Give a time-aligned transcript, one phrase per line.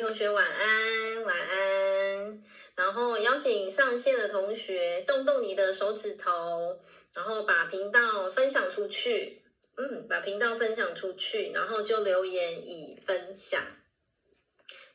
[0.00, 2.42] 同学晚安，晚安。
[2.74, 6.80] 然后邀请上线的同学动动你的手指头，
[7.12, 9.42] 然后把频道分享出去。
[9.76, 13.62] 嗯，把频道分享出去，然后就留言已分享，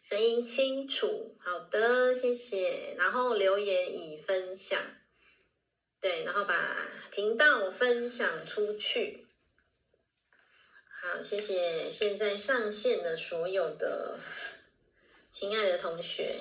[0.04, 1.36] 声音清楚。
[1.40, 2.94] 好的，谢谢。
[2.98, 4.80] 然后留言已分享，
[6.00, 9.26] 对，然后把频道分享出去。
[11.02, 14.20] 好，谢谢现在上线的所有的
[15.38, 16.40] 亲爱的同学。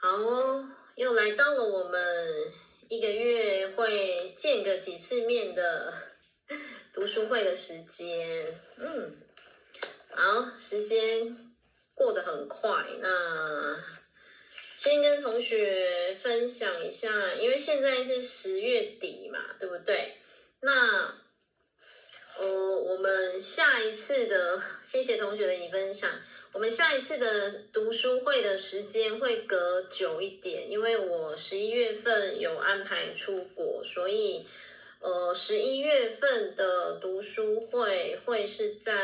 [0.00, 2.52] 好哦，又来到了我们
[2.88, 5.94] 一个月会见个几次面的
[6.92, 8.44] 读书会的时间。
[8.78, 9.18] 嗯，
[10.10, 11.54] 好，时间
[11.94, 12.86] 过得很快。
[12.98, 13.80] 那
[14.50, 20.16] 先跟同学分享一下，因为现在是十月底嘛，对不对？
[20.62, 21.29] 那
[22.38, 26.10] 呃，我们下一次的，谢谢同学的已分享。
[26.52, 34.46] 我们下一次的读书会的时间会隔久一点，因为我十一月份有安排出国，所以
[35.00, 38.94] 呃，十一月份的读书会会是在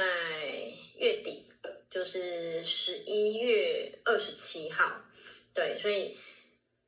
[0.97, 1.47] 月底，
[1.91, 5.05] 就是十一月二十七号。
[5.55, 6.17] 对，所以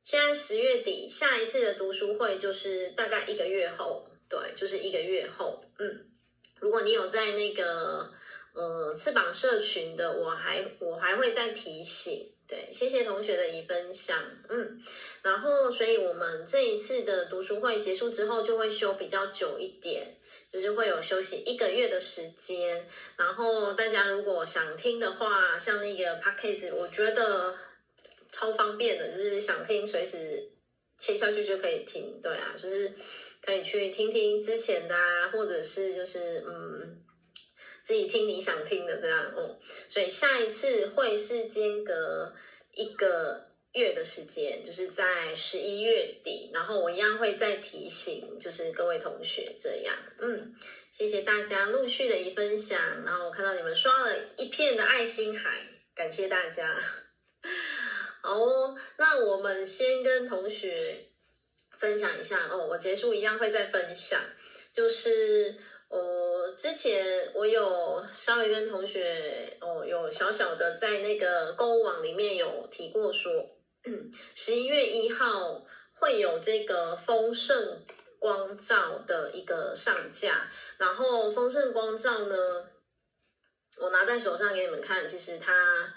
[0.01, 6.08] 现在十月底，下一次的读书会就是大概一个月后，对，就是一个月后，嗯。
[6.59, 8.11] 如果你有在那个
[8.53, 14.17] 呃翅膀社群的，我还我还会再提醒，对，谢谢同学的已分享，
[14.49, 14.81] 嗯，
[15.21, 20.17] 然后所以我们这一次的读书会结束之后，就会休比较久一点，
[20.51, 22.85] 就是会有休息一个月的时间。
[23.15, 27.55] 然后大家如果想听的话，像那个 Podcast，我觉得
[28.31, 30.49] 超方便的，就是想听随时
[30.99, 32.91] 切下去就可以听，对啊，就是。
[33.41, 37.01] 可以去听听之前的啊，或者是就是嗯，
[37.81, 39.59] 自己听你想听的这样哦。
[39.87, 42.35] 所以下一次会是间隔
[42.73, 49.95] 一个月的时间，就是在十一月底，然后我一样会再提醒，就是各位同学这样。
[50.19, 50.53] 嗯，
[50.91, 55.61] 谢谢大家陆续的一分享，然后我看到你们刷了一片的爱心海，
[55.95, 56.77] 感谢大家。
[58.21, 61.05] 好哦，那我们先跟同学。
[61.79, 64.19] 分享一下哦，我结束一样会再分享。
[64.73, 65.55] 就是
[65.87, 73.31] 呃，之前我有稍微跟同学哦，有小小的在那个购物网里面有提过说，
[74.35, 77.81] 十一月一号会有这个丰盛
[78.19, 80.51] 光照的一个上架。
[80.77, 82.67] 然后丰盛光照呢，
[83.77, 85.95] 我拿在手上给你们看，其实它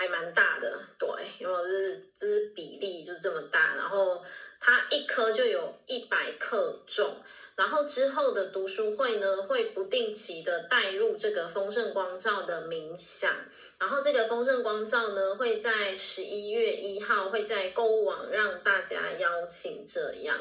[0.00, 4.24] 还蛮大的，对，因为这是这是比例就是这么大，然后。
[4.62, 7.16] 它一颗就有一百克重，
[7.56, 13.34] 然后之后的读书会呢，会不定期的带入这个丰盛光照的冥想，
[13.78, 20.36] 然后这个丰盛光照呢，会在十一月一号会在购物网让大家邀请这样，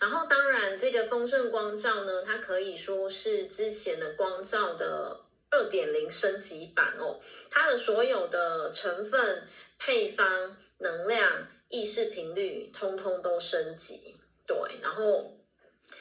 [0.00, 5.20] 然后当然这个丰盛光照呢，它可以说是之前的光照的
[5.50, 7.20] 二点零升级版哦，
[7.50, 9.46] 它的所有的成分、
[9.78, 11.48] 配方、能量。
[11.70, 15.36] 意识频率通通都升级，对，然后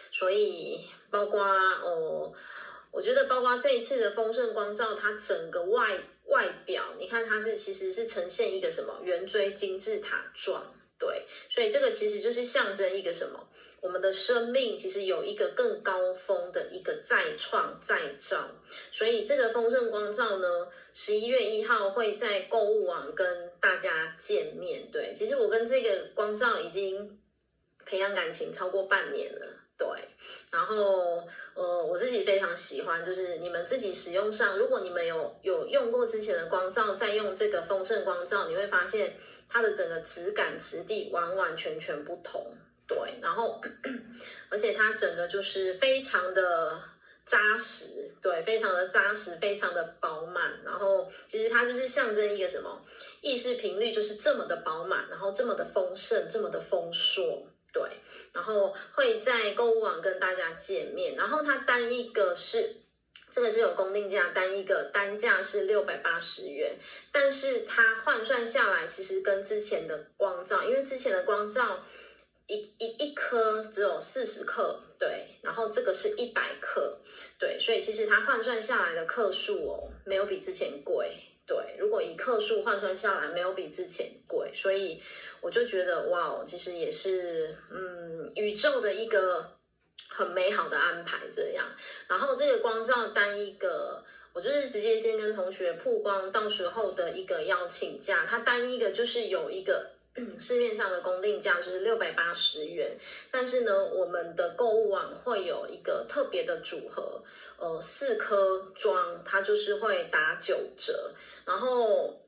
[0.10, 0.80] 所以
[1.12, 2.34] 包括哦，
[2.90, 13.50] 我觉得包括这一次的丰盛光照，它整个外外表，你看它是其实是呈现一个什么圆锥金字塔状，对，所以这个其实就是象征一个什么，
[13.82, 18.50] 我们的生命其实有一个更高峰的一个再创再造，
[18.92, 20.68] 所以这个丰盛光照呢。
[21.00, 24.90] 十一月一号会在购物网跟大家见面。
[24.92, 27.20] 对，其实我跟这个光照已经
[27.86, 29.48] 培养感情超过半年了。
[29.78, 29.88] 对，
[30.52, 31.24] 然后
[31.54, 39.16] 呃，我自己非常喜欢，就是你们自己使用上，如果你们有有用过之前的光照，再用这个丰盛光照，你会发现
[39.48, 42.58] 它的整个质感质地完完全全不同。
[42.88, 43.62] 对，然后
[44.50, 46.80] 而且它整个就是非常的。
[47.30, 50.62] 扎实，对，非常的扎实，非常的饱满。
[50.64, 52.82] 然后，其实它就是象征一个什么
[53.20, 57.84] 意识频率，就是这么的饱满，然后这么的丰盛，这么的丰硕，对。
[58.32, 61.18] 然后会在购物网跟大家见面。
[61.18, 62.78] 然后它单一个是
[63.30, 66.78] 这个是有公定价，单一个单价是六百八十元，
[67.12, 71.84] 但是它换算下来，其实跟之前的光照，因为之前的光照。
[72.48, 76.98] 一一一颗只有四十克，对，然后这个是一百克，
[77.38, 85.02] 对，所以其实它换算下来的克数哦，没有比之前贵，对，如果以克数换算下来，没有比之前贵，所以
[85.42, 89.58] 我就觉得哇，其实也是嗯，宇宙的一个
[90.10, 91.66] 很美好的安排这样。
[92.08, 94.02] 然后这个光照单一个，
[94.32, 99.97] 我就是直接先跟同学曝光，到时候的一个邀请价，它单一个就是有一个
[100.40, 102.98] 市面上的公定价就是六百八十元，
[103.32, 107.22] 但是呢，我们的购物网会有一个特别的组合，
[107.58, 111.12] 呃，四颗装它就是会打九折，
[111.46, 112.20] 然后。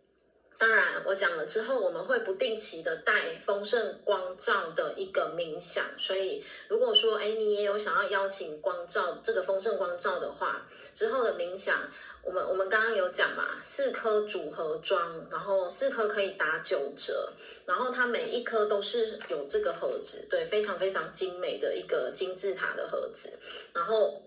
[0.59, 5.81] 当然，我讲了之后，我们会不定期的带丰盛光照的一个冥想。
[5.97, 11.89] 所以，如果说，哎，你也有想要邀请光照这个丰盛光照的话，之后的冥想，
[12.21, 17.31] 我们我们刚刚有讲嘛，四颗组合装，然后四颗可以打九折，
[17.65, 23.31] 然后它每一颗都是有这个盒子，对，非常非常精美的一个金字塔的盒子，
[23.73, 24.21] 然后。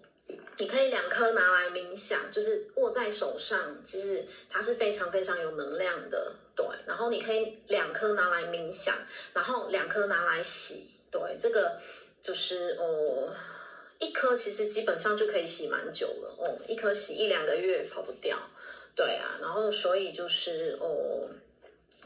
[0.59, 6.67] 你可以两颗拿来冥想，就是握在手上，其实它是非常非常有能量的，对。
[6.87, 8.95] 然后你可以两颗拿来冥想，
[9.33, 11.37] 然后两颗拿来洗，对。
[11.39, 11.77] 这个
[12.21, 13.35] 就是哦，
[13.99, 18.39] 一颗其实基本上就可以洗蛮久了哦，一颗洗一两个月跑不掉，
[18.95, 19.39] 对啊。
[19.41, 21.29] 然后所以就是哦，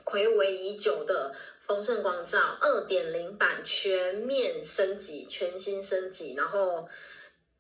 [0.05, 1.35] 睽违已久的
[1.67, 6.89] 丰盛光照二点零版全面升级，全新升级，然后。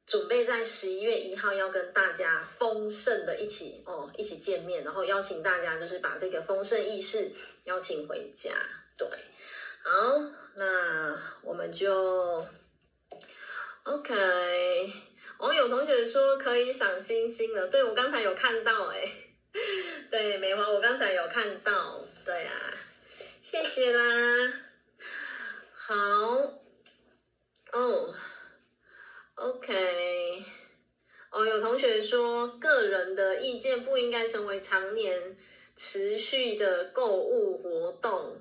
[0.06, 7.32] 准备在十一月一号要跟大家丰盛的一起哦，一起见面，然后邀请大家就是把这个丰盛意识
[7.64, 8.53] 邀请回家。
[8.97, 9.08] 对，
[9.82, 10.17] 好，
[10.55, 12.47] 那我们就
[13.82, 14.93] OK。
[15.38, 19.11] 哦，有同学说可以赏星星了，对，我刚才有看到哎，
[20.09, 22.73] 对，梅花我刚才有看到，对啊，
[23.43, 24.52] 谢谢啦，
[25.75, 25.94] 好，
[27.73, 28.14] 哦。
[29.37, 30.43] OK，
[31.31, 35.37] 哦，有同学说个人的意见不应该成为常年
[35.77, 38.41] 持续的购物活动。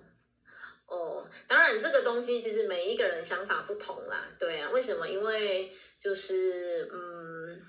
[0.87, 5.05] 哦，当然这个东西其实每一个人想法不同啦，对啊，为什么？
[5.05, 5.69] 因为
[5.99, 7.61] 就是嗯，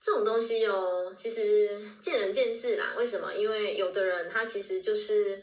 [0.00, 1.68] 这种东西哦，其实
[2.00, 2.94] 见仁见智啦。
[2.96, 3.34] 为什么？
[3.34, 5.42] 因为有的人他其实就是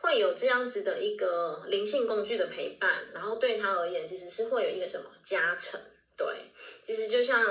[0.00, 5.80] 会有这样子的一个灵性工具的陪伴，然后对他而言其实是会有一个什么加成。
[6.20, 6.52] 对，
[6.82, 7.42] 其实就像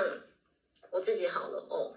[0.92, 1.92] 我自己好了哦，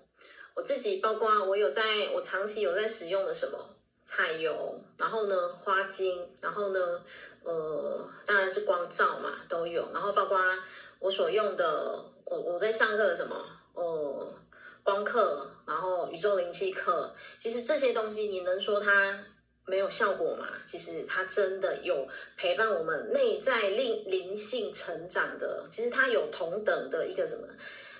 [0.55, 3.59] 我自己包括我有在，我长期有在使用的什么
[4.01, 6.99] 彩油，然后呢花精，然后呢
[7.43, 10.39] 呃当然是光照嘛都有，然后包括
[10.97, 13.35] 我所用的，我我在上课的什么
[13.75, 14.33] 呃
[14.81, 19.23] 光课，然后宇宙灵气课，其实这些东西你能说它
[19.65, 20.47] 没有效果吗？
[20.65, 27.47] 其实它真的有陪伴我们内在灵灵性成长的，其实它有同等的一个什么，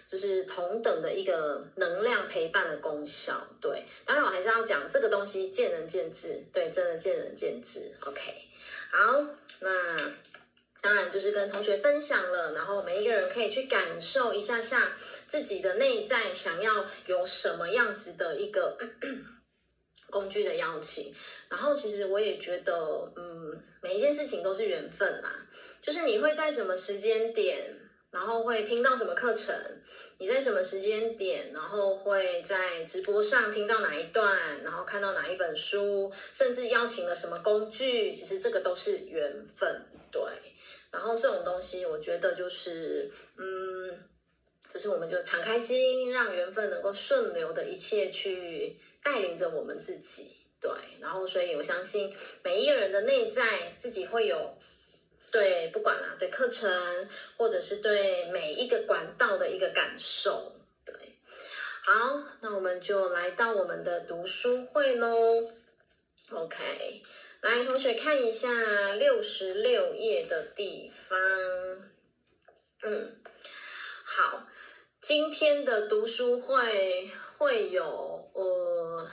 [0.07, 3.48] 就是同等的一个能量陪伴的功效。
[3.62, 7.92] 对，当然我还是要讲这个东西见仁见智，对，真的见仁见智。
[8.01, 8.21] OK，
[8.92, 9.25] 好，
[9.62, 9.98] 那
[10.81, 14.92] 当然就是跟同学分享了，然后每一个人可以去感受一下下
[15.27, 18.77] 自己的内在想要有什么样子的一个
[20.12, 21.16] 工具的邀请。
[21.54, 25.48] 然后其实我也觉得，嗯，每一件事情都是缘分啦。
[25.84, 27.64] 就是你会在什么时间点，
[28.10, 29.54] 然后会听到什么课程；
[30.18, 38.12] 你在什么时间点，然后会在直播上听到哪一段，然后看到哪一本书，甚至邀请了什么工具。
[38.12, 40.24] 其实这个都是缘分，对。
[40.90, 43.08] 然后这种东西，我觉得就是，
[43.38, 43.92] 嗯，
[44.74, 50.38] 就是我们就敞开心，让缘分能够顺流的一切去带领着我们自己。
[50.63, 50.71] 对，
[51.01, 54.57] 然后所以我相信每一个人的内在自己会有
[55.30, 56.71] 对，不管啦，对课程
[57.35, 60.56] 或者是对每一个管道的一个感受。
[60.85, 60.95] 对，
[61.83, 65.52] 好，那我们就来到我们的读书会喽。
[66.31, 67.02] OK，
[67.42, 71.19] 来，同学看一下六十六页的地方。
[72.83, 73.21] 嗯，
[74.06, 74.47] 好，
[75.02, 79.09] 今天的读书会会有呃。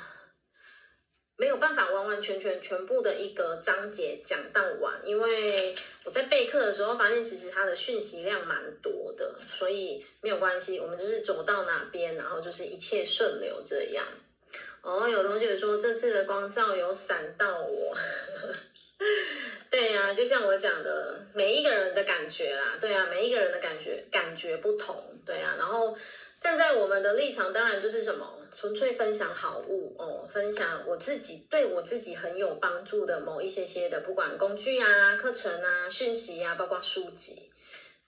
[1.40, 14.04] 没有办法完完全全全部的一个章节讲到完，因为我在备课的时候发现，其实它的讯息量蛮多的，所以没有关系，我们就是走到哪边，然后就是一切顺流这样。
[14.82, 17.97] 哦，有同学说这次的光照有闪到我，
[19.70, 25.97] 对呀、就像我讲的，每一个人的感觉啦，对啊，每一个人的感觉感觉不同，对啊，然后
[26.38, 28.37] 站在我们的立场，当然就是什么。
[28.54, 37.50] 纯粹分享好物哦，分享我自己对我自己很有帮助的某一些些的，不管工具啊、课程啊、讯息啊，包括书籍，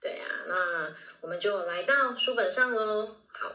[0.01, 3.17] 对啊，那我们就来到书本上喽。
[3.29, 3.55] 好，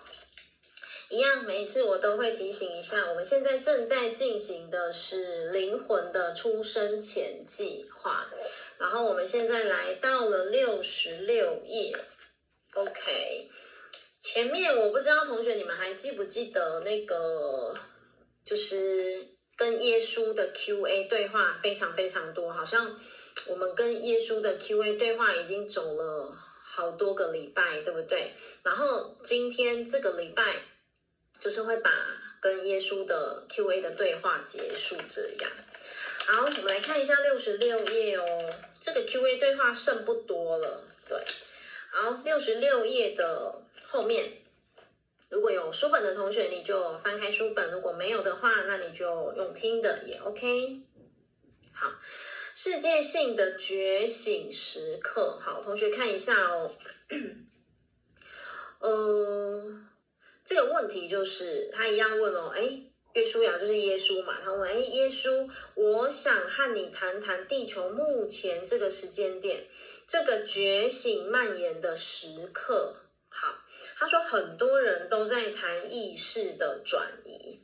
[1.10, 8.28] 一样，每一次我都会提醒一下，我们现在正在进行的是灵魂的出生前计划，
[8.80, 11.98] 然后我们现在来到了六十六页
[12.74, 13.50] ，OK。
[14.20, 17.76] 前面我不知道同学你们还记不记得那个，
[18.44, 23.00] 就是跟耶稣的 Q&A 对话非常非常多，好像
[23.46, 28.34] 我们跟耶稣的 Q&A 对话已经走了好多个礼拜，对不对？
[28.64, 30.56] 然后今天这个礼拜
[31.40, 31.92] 就是会把
[32.42, 35.52] 跟耶稣的 Q&A 的对话结束，这样。
[36.26, 41.18] 好，我们来看一下六十六页哦，这个 Q&A 对话剩不多了，对。
[41.90, 44.44] 好，六十六页的后面，
[45.30, 50.82] 如果有书本的同学，你就翻开书本；如果没有的话，那你就用听的也 OK。
[51.74, 51.94] 好，
[52.54, 56.76] 世界性的觉醒时刻，好，同学看一下哦。
[58.80, 59.88] 呃，
[60.44, 69.68] 这个问题就是他一样问哦，哎，约书亚就是耶稣嘛，他问，哎，耶稣，我想和你谈谈地球目前这个时间点。
[70.06, 72.96] 这个觉醒蔓延的时刻，
[74.00, 77.64] 他说很多人都在谈意识的转移。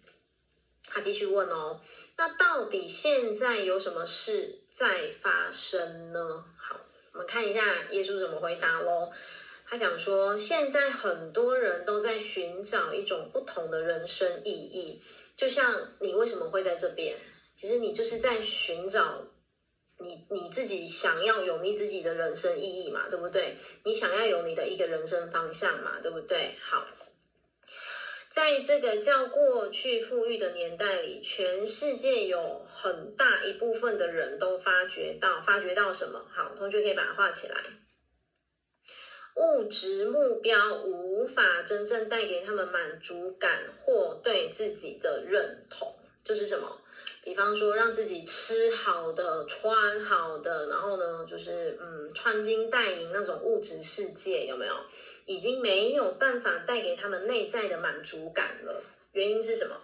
[0.84, 1.80] 他继续问哦，
[2.18, 6.44] 那到底现在有什么事在发生呢？
[6.58, 6.80] 好，
[7.14, 9.12] 我们看一下耶稣怎么回答喽。
[9.66, 15.02] 他讲说，现在很多人都在寻找一种不同的人生意义，
[15.36, 17.16] 就像你为什么会在这边？
[17.56, 19.24] 其实你就是在寻找。
[20.04, 23.56] 你你自己想要有你自己的人生意义嘛，对不对？
[23.86, 26.56] 你想要有你的一个人生方向嘛，对不对？
[26.62, 26.86] 好，
[28.30, 36.26] 在这个叫过去富裕的年代里，全世界有很大一部分的人都发觉到，发觉到什么？
[36.32, 37.58] 好，同学可以把它画起来。
[39.36, 46.82] 物质目标无法真正带给他们满足感或对自己的认同，就是什么？
[47.24, 54.76] 比方说，让自己吃好的、穿好的，然后呢，就是嗯，穿金戴银那种物质世界有没有？
[55.26, 58.84] 已经没有办法带给他们内在的满足感了。
[59.14, 59.76] 原因是什么？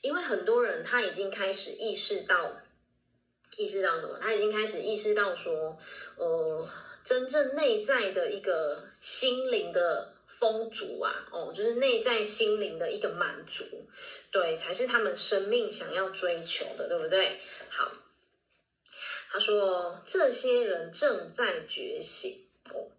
[0.00, 2.56] 因为很多人他已经开始意识到，
[3.56, 4.18] 意识到什么？
[4.20, 5.76] 他已经开始意识到说，
[6.16, 6.68] 呃，
[7.02, 10.12] 真正内在的一个心灵的。
[10.38, 13.64] 丰足啊，哦，就是内在心灵的一个满足，
[14.36, 17.40] 对，才是他们生命想要追求的，对不对？
[17.70, 17.90] 好，
[19.30, 22.92] 他说这些人正在觉醒哦，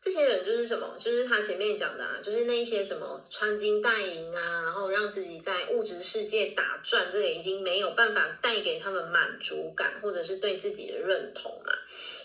[0.00, 0.96] 这些人就是什么？
[0.98, 11.72] 就是他前面讲的啊，就是那些什么穿金戴银啊，然后让自己在物质世界打转，这个已经没有办法带给他们满足感，或者是对自己的认同嘛。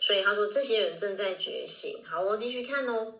[0.01, 2.03] 所以他说这些人正在觉醒。
[2.03, 3.19] 好，我继续看哦。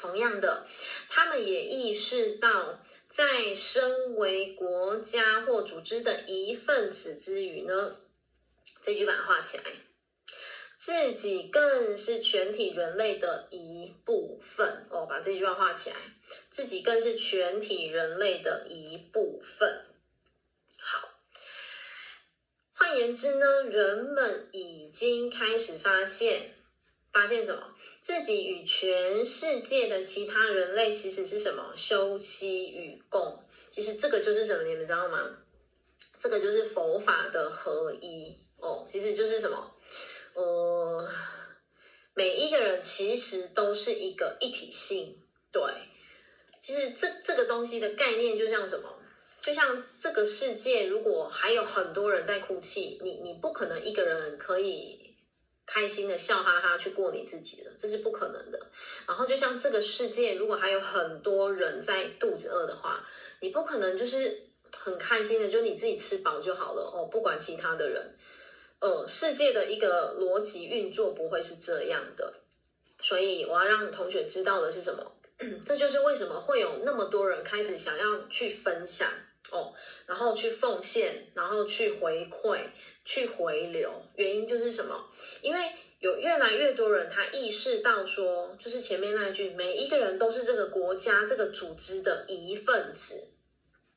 [0.00, 0.66] 同样的，
[1.10, 7.98] 他们也意识到，在身为国家或组织的一份子之余呢，
[8.82, 9.64] 这句把它画起来，
[10.78, 15.04] 自己更是全体人类的一部分哦。
[15.04, 15.96] 把这句话画起来，
[16.48, 19.84] 自己更是全体人类的一部分。
[20.78, 21.10] 好，
[22.72, 26.54] 换言之呢，人们已经开始发现。
[27.12, 27.62] 发现什么？
[28.00, 31.72] 自己与全世界的其他人类其实是什么？
[31.76, 33.44] 休戚与共。
[33.68, 34.62] 其实这个就是什么？
[34.62, 35.18] 你们知道吗？
[36.22, 38.86] 这个就是佛法的合一哦。
[38.90, 39.74] 其实就是什么？
[40.34, 41.08] 呃，
[42.14, 45.18] 每一个人其实都是一个一体性。
[45.52, 45.62] 对，
[46.60, 48.88] 其实这这个东西的概念就像什么？
[49.40, 54.99] 就像这个世界，如果还有很多人在哭泣，你你不可能一个人可以。
[55.72, 58.58] 开心的笑哈哈去过你自己了，这是不可能的。
[59.06, 63.00] 然后就像这个世界，如果还有很多人在肚子饿的话，
[63.38, 68.16] 你不可能就是很开心的，就你自己吃饱就好了哦，不管其他的人。
[68.80, 72.34] 呃，世界的一个逻辑运作不会是这样的。
[73.00, 75.12] 所以我要让同学知道的是什么？
[75.64, 79.08] 这就是为什么会有那么多人开始想要去分享。
[79.52, 79.74] 哦，
[80.06, 82.60] 然后去奉献，然后去回馈，
[83.04, 85.10] 去回流，原因就是什么？
[85.40, 85.58] 因为
[85.98, 93.28] 有越来越多人他意识到说，就是前面那一句，每一个人都是这个国家、这个组织的一份子。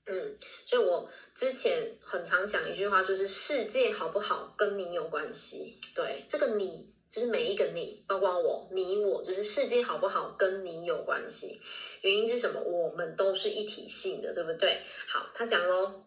[0.06, 5.80] 嗯，所以我之前很常讲一句话，就是世界好不好跟你有关系。
[5.94, 6.92] 对，这个你。
[7.13, 11.62] 就是每一个你，包括我，你我，就是世界好不好跟你有关系。
[12.01, 12.60] 原因是什么？
[12.60, 14.80] 我们都是一体性的，对不对？
[15.08, 16.02] 好，他讲喽，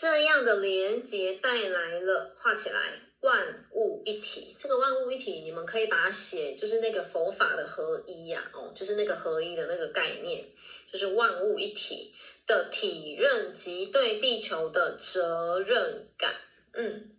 [0.00, 4.56] 这样的连接带来了，画起来，万物一体。
[4.58, 10.48] 这个万物一体，你们可以把它写，就是那个佛法的合一呀，哦，就是那个合一的那个概念，
[10.90, 12.14] 就是万物一体
[12.46, 16.34] 的体认及对地球的责任感。
[16.72, 17.10] 嗯，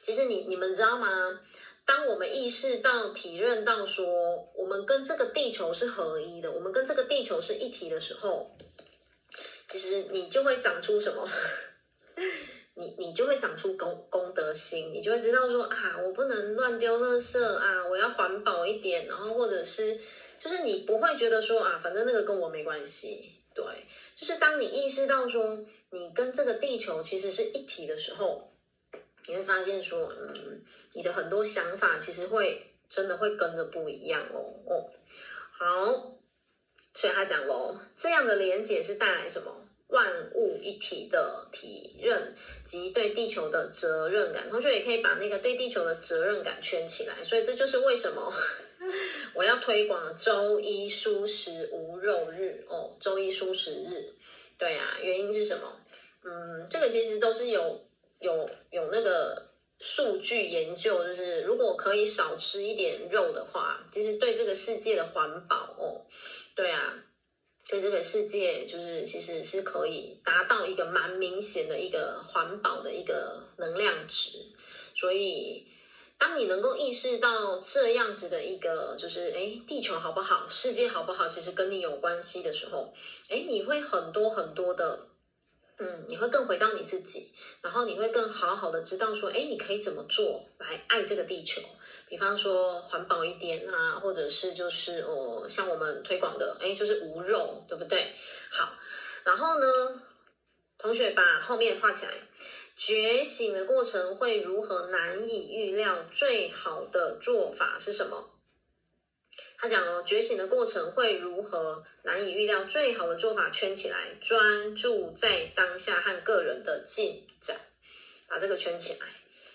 [0.00, 1.40] 其实你你们知道吗？
[1.84, 8.50] 当我们意识到、体认到说，我们跟这个地球是合一的，我们跟这个地球是一体的时候，
[9.68, 11.28] 其实你就会长出什么？
[12.82, 19.98] 你你就会长出公公德心，你就会知道说啊，我不能乱丢垃圾啊，我要环保一点，然后或者是
[20.38, 23.32] 就是你不会觉得说啊，反正那个跟我没关系。
[23.54, 23.64] 对，
[24.16, 28.48] 就是当你意识到说你跟这个地球其实是一体的时候。
[29.28, 30.60] 你会发现说，嗯，
[30.94, 34.90] 你的很多想法其实会真的会跟着不一样哦哦。
[35.56, 36.18] 好，
[36.92, 39.61] 所以他讲喽，这样的连结是带来什么？
[39.92, 42.34] 万物一体的体认
[42.64, 44.50] 及对地球的责任感。
[44.50, 47.22] 同学也可以把那个对地球的责任感圈起来。
[47.22, 48.32] 所以这就是为什么
[49.34, 54.12] 我要推广周一蔬食无肉日哦，周一蔬食日。
[54.58, 55.72] 对啊，原因是什么？
[56.24, 57.80] 嗯，这个其实都是有。
[58.20, 66.06] 有有那个数据研究，就是如果可以少吃一点肉的话，其实对这个世界的环保哦，
[66.54, 66.94] 对啊，
[67.72, 74.40] 对这个世界就是其实是可以达到一个蛮明显的一个环保的一个能量值。
[74.94, 75.66] 所以，
[76.18, 82.92] 当你能够意识到这样子的一个就是诶，地球好不好，世界好不好，其实跟你有关系的时候，
[83.30, 85.06] 诶，你会很多很多的。
[85.82, 91.60] 嗯，你会更回到你自己，然后你会更好好的知道说，哎，你可以怎么做来爱这个地球？
[92.08, 98.12] 比方说环保一点啊，或者是就是哦，像我们推广的，哎，就是无肉，对不对？
[98.50, 98.74] 好，
[99.24, 99.66] 然后呢，
[100.78, 102.12] 同学把后面画起来，
[102.76, 106.04] 觉醒的过程会如何难以预料？
[106.12, 108.30] 最好的做法是什么？
[109.62, 112.64] 他讲哦，觉醒的过程会如何难以预料？
[112.64, 117.56] 最好的做法圈起来，专注在当下和个人的进展，
[118.26, 119.06] 把这个圈起来，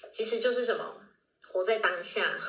[0.09, 0.95] 其实就是什么？
[1.45, 2.39] 活在当下。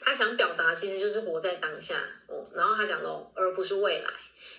[0.00, 1.96] 他想表达其实就是活在当下
[2.28, 2.48] 哦。
[2.54, 4.10] 然后他讲哦，而不是未来，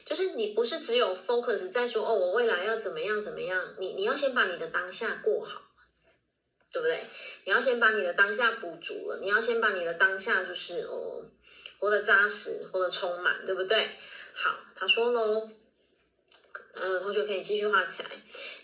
[0.03, 3.73] 就是你不是只有 focus 在说哦，我未来要怎么样怎么样？
[3.77, 5.61] 你你要先把你的当下过好，
[6.73, 6.99] 对不对？
[7.45, 11.23] 你要先把你的当下补足了，你要先把你的当下就是哦。
[11.81, 13.89] 活得扎实，活得充满，对不对？
[14.35, 15.49] 好，他说喽，
[16.75, 18.09] 呃，同学可以继续画起来。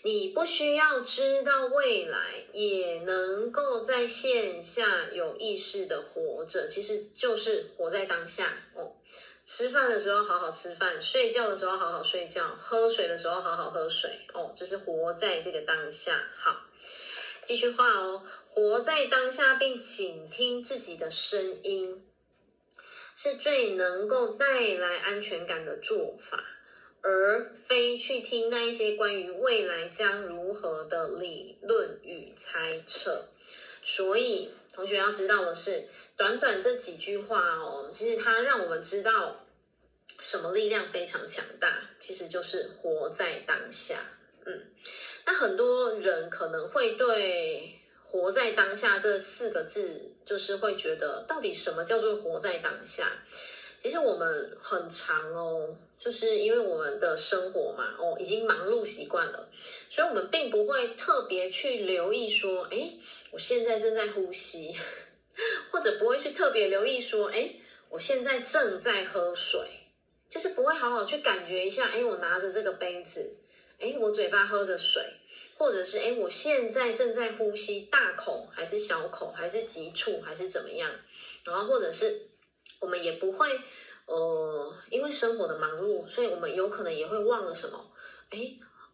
[0.04, 8.92] 你不需要知道未来，也能够在线下有意识的活着，其实就是活在当下哦。
[9.44, 16.22] 吃饭的时候好好吃饭，睡觉的时候好好睡觉，喝水的时候好好喝水哦，就是活在这个当下。
[16.38, 16.60] 好，
[17.42, 22.04] 继续画哦，活在当下，并倾听自己的声音。
[23.20, 26.40] 是最能够带来安全感的做法，
[27.00, 33.26] 而非去听那一些关于未来将如何的理论与猜测。
[33.82, 39.44] 所以，同学要知道的是，短短这几句话哦，其实它让我们知道
[40.20, 43.96] 什么力量非常强大，其实就是活在当下。
[44.46, 44.70] 嗯，
[45.26, 47.77] 那很多人可能会对
[48.10, 50.12] “活在当下”这四个字。
[50.28, 53.10] 就是会觉得，到底什么叫做活在当下？
[53.78, 59.48] 其实我们很长哦，就是因为我们的生活嘛，哦，已经忙碌习惯了，
[59.88, 64.76] 所以我们并不会特别去留意说，诶，我现在正在呼吸，
[65.72, 69.60] 或者不会去特别留意说，诶，我现在正在喝水，
[70.28, 73.38] 就是不会好好去感觉一下，诶，我拿着这个杯子，
[73.78, 75.02] 诶，我嘴巴喝着水。
[75.58, 80.88] 或者是哎，我现在正在呼吸，大口还是小口，还是急促，还是怎么样？
[81.44, 82.28] 然后或者是
[82.80, 83.60] 我们也不会，
[84.06, 87.90] 呃，因为生活的忙碌，所以我们有可能也会忘了什么？
[88.30, 88.38] 哎，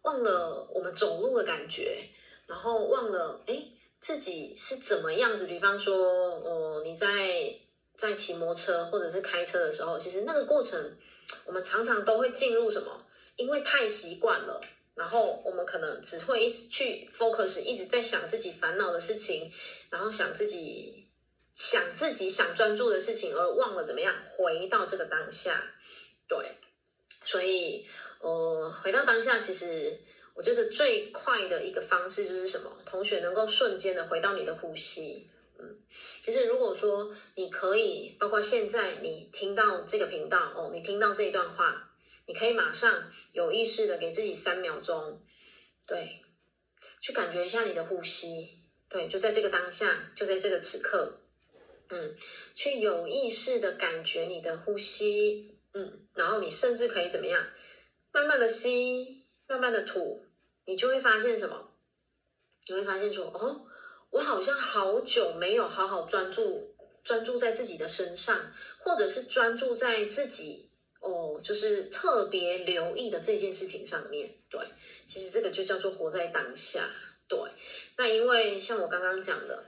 [0.01, 2.09] 忘了我们走路的感觉，
[2.47, 5.45] 然后忘了哎自己是怎么样子。
[5.45, 7.53] 比方说，呃，你在
[7.95, 10.97] 在骑摩托车或者是开车的时候，其实那个过程，
[11.45, 13.05] 我们常常都会进入什么？
[13.35, 14.59] 因为太习惯了。
[14.95, 19.51] 然后我们可能只会一直去 focus，一直在想自己烦恼的事情，
[19.89, 21.09] 然后想自己
[21.53, 25.61] 想自己想专注的事情，而忘了怎么样回到这个当下。
[26.29, 26.37] 对，
[27.25, 27.85] 所以
[28.21, 29.99] 呃，回到当下，其实
[30.33, 32.71] 我觉得最快的一个方式就是什么？
[32.85, 35.29] 同学能够瞬间的回到你的呼吸。
[35.59, 35.75] 嗯，
[36.23, 41.91] 其实如果说你可以，包括现在你听到这个频道哦，你听到这一段话。
[42.25, 45.21] 你可以马上有意识的给自己三秒钟，
[45.85, 46.21] 对，
[46.99, 51.21] 去感觉一下你的呼吸，对，就在这个当下，就在这个此刻，
[51.89, 52.15] 嗯，
[52.53, 57.47] 去有意识的感觉你的呼吸，嗯，然后你甚至可以怎么样，
[58.11, 60.25] 慢慢的吸，慢慢的吐，
[60.65, 61.71] 你就会发现什么？
[62.67, 63.67] 你会发现说，哦，
[64.09, 70.64] 我好像好久没有好好专注专注在自己的身上，或者是专注在自己
[71.05, 74.29] 哦，就是特别留意的这件事情上面。
[74.49, 74.59] 对，
[75.07, 76.89] 其实这个就叫做活在当下。
[77.27, 77.39] 对，
[77.97, 79.63] 那因为像我刚刚讲的。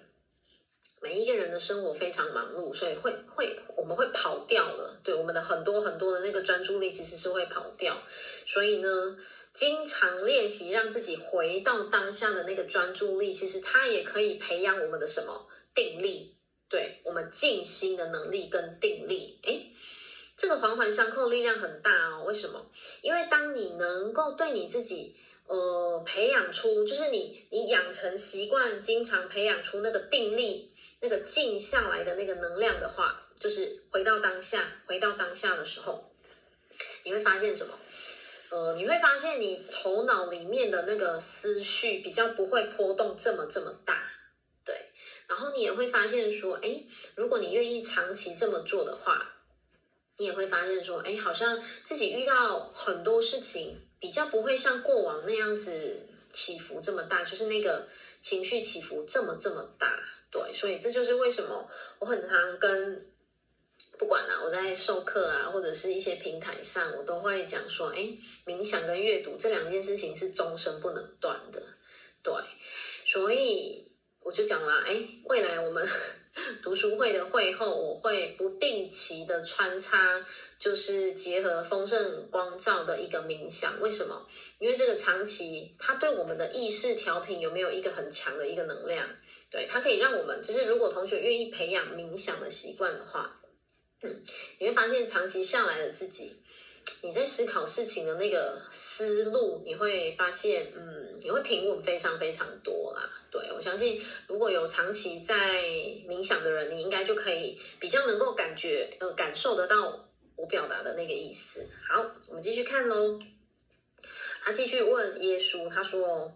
[0.99, 4.99] 每一个人的生活非常忙碌，所以会会我们会跑掉了。
[5.03, 8.01] 对，我们的很多很多的那个专注力其实是会跑掉。
[8.47, 9.15] 所以呢，
[9.53, 16.35] 经常练习让自己回到当下的那个专注力，其实它也可以培养我们的什么定力？
[16.67, 19.39] 对，我们静心的能力跟定力。
[19.43, 19.71] 诶，
[20.37, 22.23] 这个环环相扣，力量很大哦。
[22.25, 22.71] 为什么？
[23.01, 30.71] 因为当你能够对你自己呃培养出，就是你你养成习惯，经常培养出那个定力。
[30.99, 36.11] 那个静下来的那个能量的话，就是回到当下，回到当下的时候，
[37.03, 37.71] 你会发现什么？
[38.49, 44.09] 呃，你会发现你头脑里面的那个思绪比较不会波动这么这么大，
[44.65, 44.75] 对。
[45.27, 49.36] 然后你也会发现说，哎，如果你愿意长期这么做的话，
[50.17, 57.87] 你也会发现说，哎，好像自己遇到很多事情比较不会像过往那样子起伏这么大，就是那个
[58.19, 59.99] 情绪起伏这么这么大。
[60.29, 63.11] 对，所以这就是为什么我很常跟
[63.97, 68.09] 不管啊，我在授课啊，或者是一些平台上，我都会讲说，哎，
[68.45, 71.61] 冥想跟阅读这两件事情是终身不能断的。
[72.21, 72.33] 对，
[73.05, 75.87] 所以我就讲了，哎，未来我们
[76.63, 80.25] 读书会的会后，我会不定期的穿插，
[80.59, 83.79] 就是结合丰盛光照的一个冥想。
[83.81, 84.27] 为什么？
[84.59, 89.07] 因为这个长期它对我们的意识调频有没有一个很强的一个能量？
[89.49, 93.39] 对，它可以让我们，就是如果同学愿意培养冥想的习惯的话，
[94.03, 94.21] 嗯，
[94.59, 96.33] 你会发现长期下来的自己，
[97.01, 103.03] 你在思考事情的那个思路，你会发现，嗯，你会平稳非常非常多啦。
[103.29, 105.35] 对，我相信，如果有长期在
[106.07, 111.69] 冥想的人，你应该就可以比较能够感觉，呃，感受得到我表达的那个意思。
[111.89, 113.19] 好，我们继续看喽。
[114.41, 116.33] 他继续问耶稣，他说。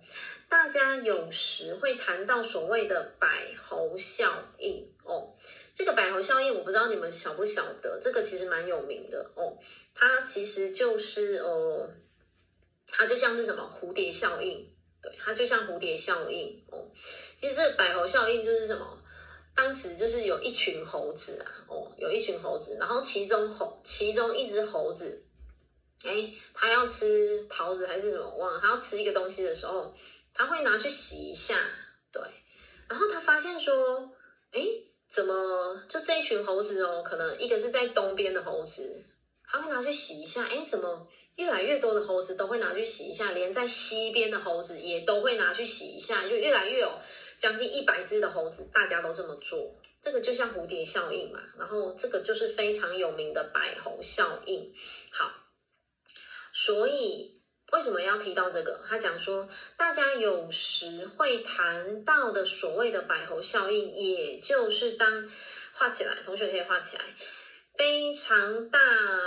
[0.50, 5.34] 大家有时会谈到所谓的百猴效应哦，
[5.74, 9.58] 这个百猴效应我不知道你们晓不晓得，这个其实蛮有名的哦。
[9.96, 11.90] 它其实就是呃，
[12.86, 14.68] 它就像是什么蝴蝶效应，
[15.02, 16.86] 对，它就像蝴蝶效应哦。
[17.36, 18.98] 其实这个百猴效应就是什么？
[19.56, 25.24] 当时就是有一群猴子啊，哦，有一群猴子，然后其中猴其中一只猴子，
[26.06, 28.28] 哎，它要吃桃子还是什么？
[28.36, 29.94] 忘了，它要吃一个东西的时候。
[30.34, 31.58] 它会拿去洗一下，
[32.10, 32.22] 对，
[32.88, 34.10] 然后他发现说，
[34.52, 34.62] 哎，
[35.10, 39.04] 怎么就这一群猴子哦，可能一个是在东边的猴子，
[39.46, 41.06] 他会拿去洗一下，哎，怎么
[41.42, 46.92] 越来越多的猴子都会拿去洗一下，连在西边的猴子也都会拿去洗一下，就越来越有
[47.38, 54.72] 将近一百只的猴子，大家都这么做，这个就像蝴蝶效应嘛，然后这个就是非常有名的百猴效应，
[55.12, 55.32] 好，
[56.54, 57.42] 所以。
[57.72, 58.84] 为什么要提到这个？
[58.90, 65.32] 他讲说，大家有时会谈到的所谓的百猴效应，也就是当
[65.72, 67.04] 画起来，同学可以画起来，
[67.82, 68.80] 非常大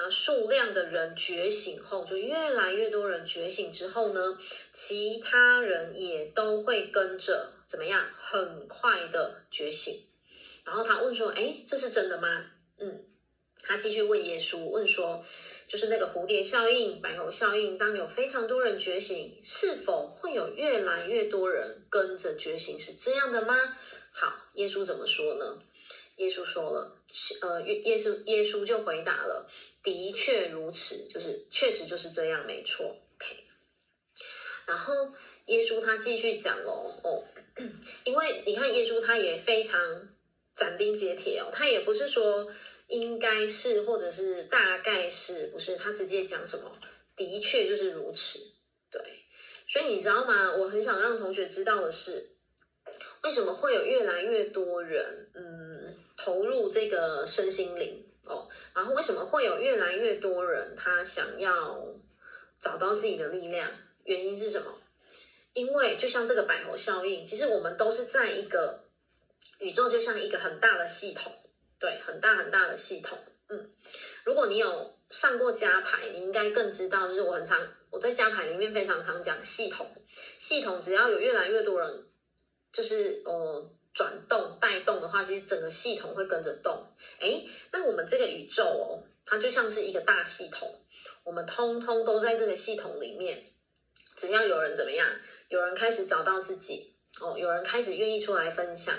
[0.08, 4.38] 数量的人觉醒后，就越来越多人觉醒之后呢，
[4.72, 10.00] 其他人也都会跟着怎么样，很快的觉醒。
[10.64, 12.44] 然后他问说：“哎，这是真的吗？”
[12.78, 13.04] 嗯，
[13.64, 15.24] 他继续问耶稣，问说。
[15.66, 22.78] 就是那个蝴蝶效应、白猴效应，当有非常多人觉醒，是否会有越来越多人跟着觉醒？
[22.78, 23.56] 是这样的吗？
[24.12, 25.58] 好，耶稣怎么说呢？
[26.16, 27.02] 耶稣说了，
[27.42, 29.48] 呃，耶稣耶稣就回答了，
[29.82, 32.86] 的确如此，就是确实就是这样，没错。
[32.86, 33.44] OK，
[34.66, 35.12] 然后
[35.46, 36.70] 耶稣他继续讲了
[37.02, 37.24] 哦，
[38.04, 40.08] 因为你看耶稣他也非常
[40.54, 42.50] 斩钉截铁哦，他也不是说。
[42.88, 45.74] 应该是，或者是大概是不是？
[45.74, 46.70] 他直接讲什么？
[47.16, 48.38] 的确就是如此，
[48.90, 49.00] 对。
[49.66, 50.52] 所以你知道吗？
[50.54, 52.33] 我很想让同学知道的是，
[53.24, 58.46] 为什么会有越来越多人嗯投入这个身心灵哦？
[58.74, 61.84] 然后为什么会有越来越多人他想要
[62.60, 63.70] 找到自己的力量？
[64.04, 64.66] 原因是什么？
[65.54, 68.84] 因为就像这个百猴效应，其实我们都是在一个
[69.60, 71.32] 宇宙，就像一个很大的系统。
[71.78, 73.18] 对，很大很大的系统。
[73.48, 73.70] 嗯，
[74.24, 77.60] 如果你有上过家牌，你应该更知道，就是我很常
[77.90, 79.86] 我在家牌里面非常常讲系统。
[80.38, 82.04] 系统只要有越来越多人，
[82.74, 86.84] 就是呃转动带动的话，其实整个系统会跟着动。
[87.20, 90.68] 诶，那我们这个宇宙哦，它就像是一个大系统，
[91.22, 93.44] 我们通通都在这个系统里面。
[94.16, 95.08] 只要有人怎么样，
[95.48, 98.92] 有人开始找到自己，哦，有人开始愿意出来分享，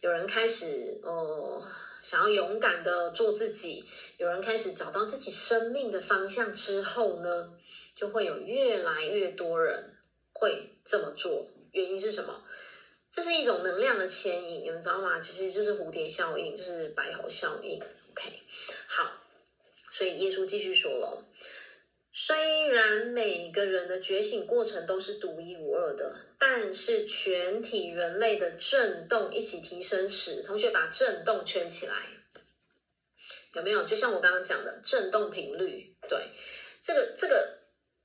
[0.00, 1.60] 有人开始哦
[2.02, 3.84] 想要勇敢的做自己，
[4.18, 7.52] 有人开始找到自己生命的方向之后呢，
[7.92, 9.96] 就会有越来越多人
[10.32, 11.48] 会这么做。
[11.72, 12.42] 原因是什么？
[13.16, 15.18] 这是一种能量的牵引，你们知道吗？
[15.18, 17.82] 其实就是蝴蝶效应，就是白猴效应。
[18.10, 18.42] OK，
[18.88, 19.10] 好，
[19.90, 21.24] 所以耶稣继续说了，
[22.12, 31.94] 虽然每个人的觉醒过程都是独一无二的，但是全体人类的震动一起提升时，同学把震动圈起来，
[33.54, 33.82] 有没有？
[33.84, 36.32] 就像我刚刚讲的震动频率，对，
[36.82, 37.58] 这个这个，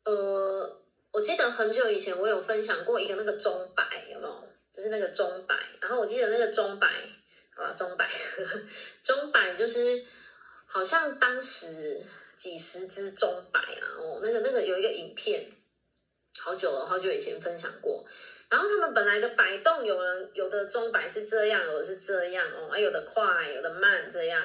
[0.06, 4.31] 呃，我记得很久以前我有分享过一个那个钟摆，有没有？
[4.74, 6.88] 就是那个钟摆，然后我记得那个钟摆，
[7.56, 8.10] 好吧，钟摆，
[9.04, 10.04] 钟摆就是
[10.66, 12.02] 好像当时
[12.38, 15.52] 几十只钟摆啊，哦，那个那个有一个影片，
[16.40, 18.06] 好久了，好久以前分享过。
[18.50, 24.44] 然后他们本来的摆动，有人有的钟摆是这样，有的是这样哦，啊有的快，有的慢，这样。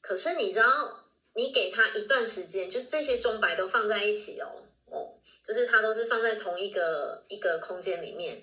[0.00, 8.42] 可是你知道，你给他一段时间，就这些钟摆都放在一起哦，哦，就是它都是放在同一个一个空间里面。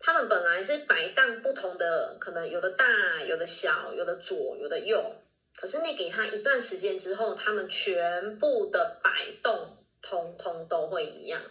[0.00, 2.86] 他们本来是摆荡不同的，可能有的大，
[3.26, 5.16] 有的小，有的左，有的右。
[5.56, 11.42] 可是你给他一段时间之后，他们全部的摆动通通都会一样。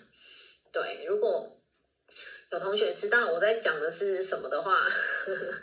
[0.71, 1.59] 对，如果
[2.51, 5.53] 有同学知道我在讲的是什么的话，呵呵，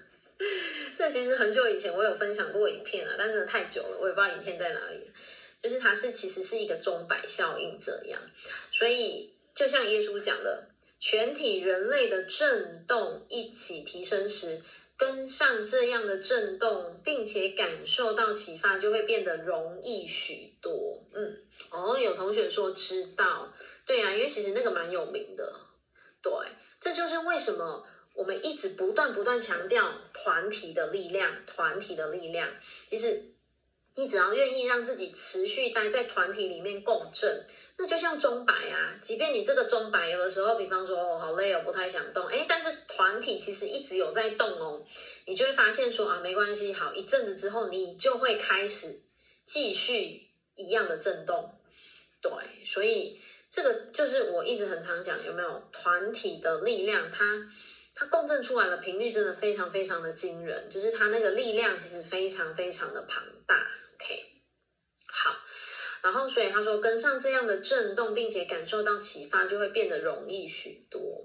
[0.98, 5.10] 这其实很久以前我有分享过影片了，但是太久了，我也不知道影片在哪里。
[5.58, 8.20] 就是它是其实是一个钟摆效应这样，
[8.70, 10.73] 所以就像耶稣讲的。
[11.06, 14.62] 全体人类的震动一起提升时，
[14.96, 21.06] 跟上这样的震动，并且感受到启发，就会变得容易许多。
[21.12, 23.52] 嗯，哦，有同学说知道，
[23.84, 25.52] 对啊，因为其实那个蛮有名的。
[26.22, 26.32] 对，
[26.80, 32.48] 这就是为什么我们一直不断不断强调团体的力量，团体的力量。
[32.88, 33.33] 其实
[33.96, 37.46] 你只要愿意让自己持续待在团体里面共振。
[37.76, 44.80] 那就像钟摆啊，即便你这个钟摆有的时候，比方说哦，好累哦，不太想动，诶，但是团体其实一直有在动哦，
[45.26, 49.02] 你就会发现说啊，没关系，好，一阵子之后，你就会开始
[49.44, 51.58] 继续一样的震动，
[52.22, 52.30] 对，
[52.64, 57.24] 所以这个就是我一直很常讲，有没有团体的力量，它
[57.92, 64.24] 它共振出来的频率真的非常非常的惊人，就是它那个力量其实非常非常的庞大，OK
[65.06, 65.36] 好。
[66.02, 71.24] 然后，所以他说，跟上这样的震动，并且感受到启发，就会变得容易许多。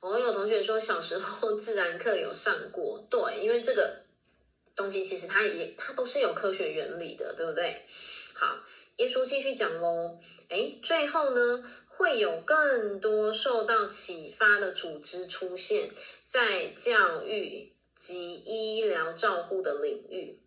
[0.00, 4.04] 我、有同学说，小时候自然课有上过，对，因为这个
[4.76, 7.86] 东西其实它也它都是有科学原理的，对不对？
[8.34, 8.58] 好，
[8.96, 10.18] 耶稣继续讲喽。
[10.50, 15.88] 哎，最后呢，会有更多受到启发的组织出现
[16.26, 20.39] 在教育及医疗照护的领域。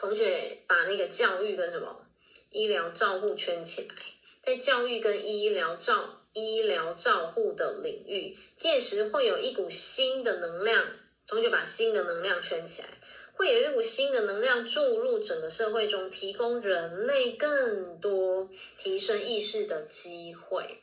[0.00, 2.06] 同学把那个教育跟什么？
[2.50, 3.94] 医疗照护圈起来，
[4.42, 10.86] 在教育跟医疗照医疗照护的领域，届时会有一股新的能量。
[11.26, 12.88] 同学把新的能量圈起来，
[13.34, 20.82] 会有一股新的能量注入整个社会中，提供人类更多提升意识的机会。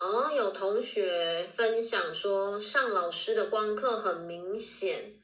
[0.00, 5.17] 哦，有同学分享说，上老师的光课很明显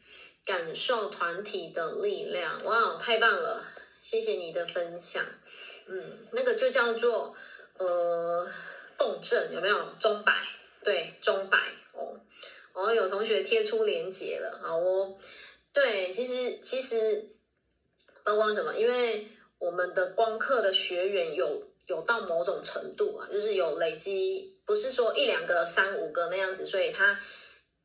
[0.44, 2.62] 感受团体的力量。
[2.64, 3.64] 哇，太棒了！
[4.00, 5.24] 谢谢你的分享，
[5.86, 7.34] 嗯，那个就叫做
[7.78, 8.46] 呃
[8.98, 10.46] 共振，有没有钟摆？
[10.82, 11.58] 对，钟摆
[11.94, 12.20] 哦
[12.74, 15.16] 哦，有同学贴出连接了，好哦，
[15.72, 17.30] 对，其实其实
[18.22, 18.74] 包括什么？
[18.74, 19.26] 因为
[19.58, 27.18] 我们的光课的学员有有到某种程度啊，就是有累积，不是说一两个、三五个那样子，所以它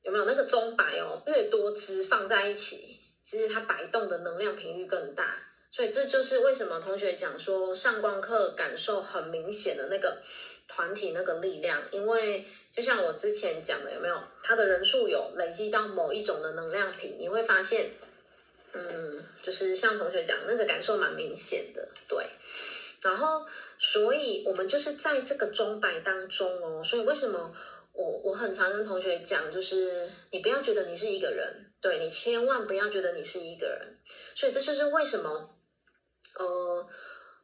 [0.10, 1.22] 有没有那个钟摆哦？
[1.28, 5.38] 越多支放在一起，其实它摆动的能量频率更大。
[5.70, 10.18] 所以这就是为什么同学讲说上光课感受很明显的那个
[10.68, 12.44] 团体那个力量，因为
[12.76, 17.92] 就像我之前讲的，有没有他的人数有累积到某一种的能量频，你会发现，
[18.74, 22.26] 嗯，就是像同学讲那个感受蛮明显的，对。
[23.04, 23.46] 然后，
[23.78, 27.56] 所以我们就是在这个钟摆当中哦，所以为什么
[28.00, 31.46] 我我很常跟同学讲，就是你不要觉得你是一个人，
[31.82, 34.00] 对，你千万不要觉得你是一个人，
[34.36, 35.54] 所以这就是为什么。
[36.38, 36.88] 呃，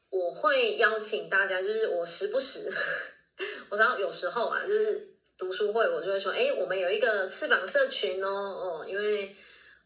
[0.10, 2.72] 我会邀请大家，就是我时不时，
[3.70, 9.36] 我知道有时候啊，就是读书会，我就会说，哎，我们有一个翅膀社群哦，哦，因为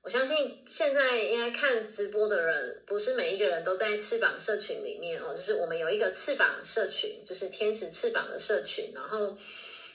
[0.04, 9.36] 我相信现在应该看直播的人，不是每一个人都在翅膀社群里面哦，就是我们有一个翅膀社群，就是天使翅膀的社群，然后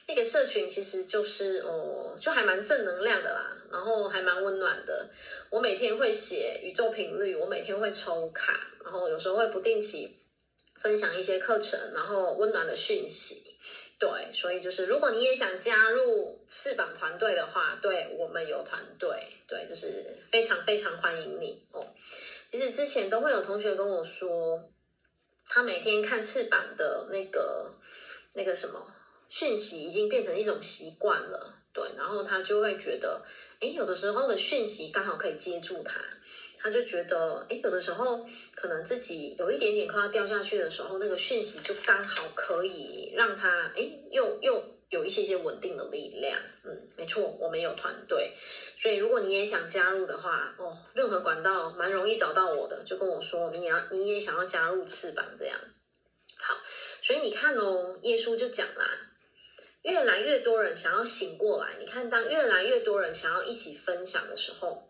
[0.06, 5.08] 那个社群其实就是哦，就还蛮正能量的啦，然后还蛮温暖的。
[5.50, 10.20] 我每天会写宇宙频率，我每天会抽卡，然后有时候会不定期
[10.80, 13.52] 分享一些课程，然后温暖的讯息。
[13.98, 19.08] 对，所以就是如果你也想加入翅膀团队的话，对，我们有团队，
[19.48, 21.82] 对，就是非常非常欢迎你哦。
[22.50, 24.68] 其实之前都会有同学跟我说，
[25.46, 27.72] 他每天看翅膀的那个
[28.34, 28.93] 那个什么
[29.34, 31.56] 讯息，已经变成一种习惯了。
[31.72, 33.20] 对，然后他就会觉得，
[33.58, 36.00] 诶，有的时候的讯息刚好可以接住他，
[36.56, 46.40] 他就觉得，诶，有的时候可能自己有一点点快要掉下去的时候，那个讯息就刚好可以让他，诶，又又有一些些稳定的力量。
[46.62, 48.32] 嗯，没错，我们有团队，
[48.78, 55.58] 所以如果你也想加入的话，哦，任何管道蛮容易找到我的，就跟我说，你要你也想要加入翅膀这样。
[56.38, 56.54] 好，
[57.02, 59.10] 所以你看哦，耶稣就讲啦。
[59.84, 64.88] 越来越多人想要醒过来，你看，当越来越多人想要一起分享的时候，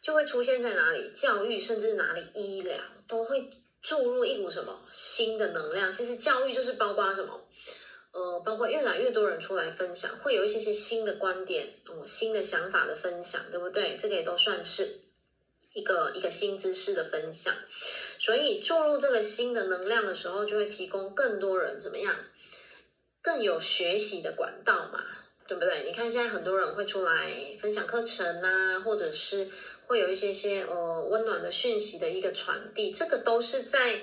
[0.00, 1.10] 就会出现在哪里？
[1.10, 3.50] 教育，甚至哪里医疗，都会
[3.82, 5.92] 注入一股什么新的能量。
[5.92, 7.40] 其实教育就是包括什么？
[8.12, 13.96] 呃，包括越来越多人出来分享，会有一些些新的观点，哦，新的想法的分享，对不对？
[13.96, 15.00] 这个也都算是
[15.74, 17.52] 一个一个新知识的分享。
[18.20, 22.16] 所以注入这个新的能量的时候，就会提供更多人怎么样？
[23.22, 25.04] 更有学习的管道嘛，
[25.46, 25.84] 对不对？
[25.84, 29.48] 你看现在很多人会出来分享课程啊，或者是
[29.86, 34.00] 会有一些些呃温暖的讯息的一个传递，这个都是在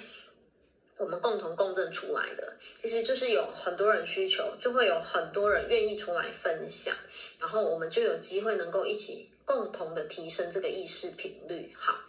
[0.97, 2.57] 我们共同共振出来的。
[2.79, 6.95] 其实就是有很多人需求，就会有很多人愿意出来分享，
[7.39, 11.73] 然后我们就有机会能够一起共同的提升这个意识频率。
[11.79, 11.99] 好，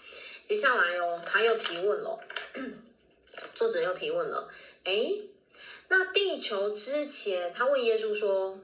[0.44, 2.18] 接下来哦，他又提问了，
[3.54, 4.48] 作者又提问了，
[4.84, 5.22] 诶
[5.88, 8.60] 那地球之前，他问耶稣说：“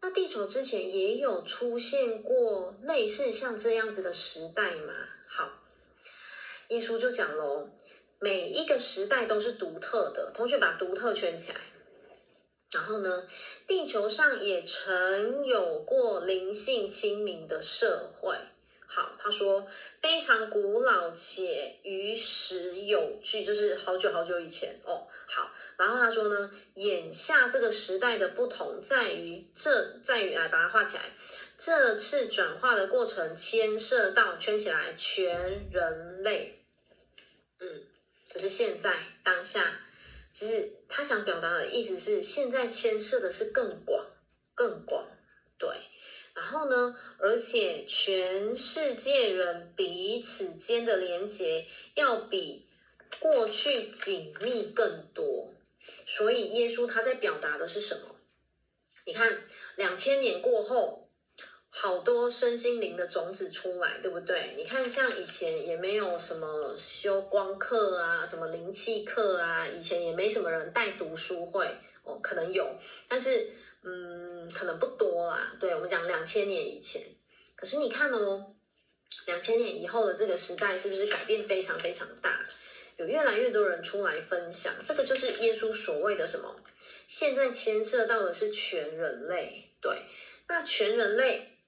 [0.00, 4.92] 那地球之前也有出现过类似像这样子的时代吗？”
[5.28, 5.50] 好，
[6.68, 7.68] 耶稣就讲喽
[8.18, 11.60] ：“每一个时代都是独特的。”同学把独特圈起来。
[12.72, 13.28] 然后呢，
[13.68, 18.36] 地球上也曾有过灵性清明的社会。
[18.94, 19.66] 好，他说
[20.00, 25.08] 非常古老且与史有据，就是好久好久以前哦。
[25.26, 31.02] 好，然后他说呢，眼下这个时代的不同在于这，在于来把它画起来，
[31.58, 36.64] 这次转化的过程牵涉到圈起来全人类，
[37.58, 37.82] 嗯，
[38.32, 39.80] 就是现在当下，
[40.30, 44.06] 其实他想表达的意思是，现在牵涉的是更广，
[44.54, 45.04] 更广，
[45.58, 45.68] 对。
[46.34, 52.66] 然后呢，而且全世界人彼此间的连结要比
[53.20, 55.54] 过去紧密更多。
[56.04, 58.16] 所以耶稣他在表达的是什么？
[59.06, 59.44] 你看，
[59.76, 61.08] 两千年过后，
[61.70, 64.54] 好多身心灵的种子出来，对不对？
[64.56, 71.64] 你看，像以前也没有什么修光课啊，什么灵气课啊，以前也没什么人带读书会
[72.02, 73.52] 哦，可能有，但是。
[73.84, 75.54] 嗯，可能不多啦。
[75.60, 77.02] 对，我们讲两千年以前，
[77.54, 78.54] 可是你看哦，
[79.26, 82.46] 两千年以后的这个时代是不是改变非常非常大？
[82.96, 86.56] 有越来越多人出来分享，这个就是耶稣所谓的什么？
[87.06, 89.74] 现在牵涉到的是全人类。
[89.80, 90.04] 对，
[90.48, 91.58] 那全人类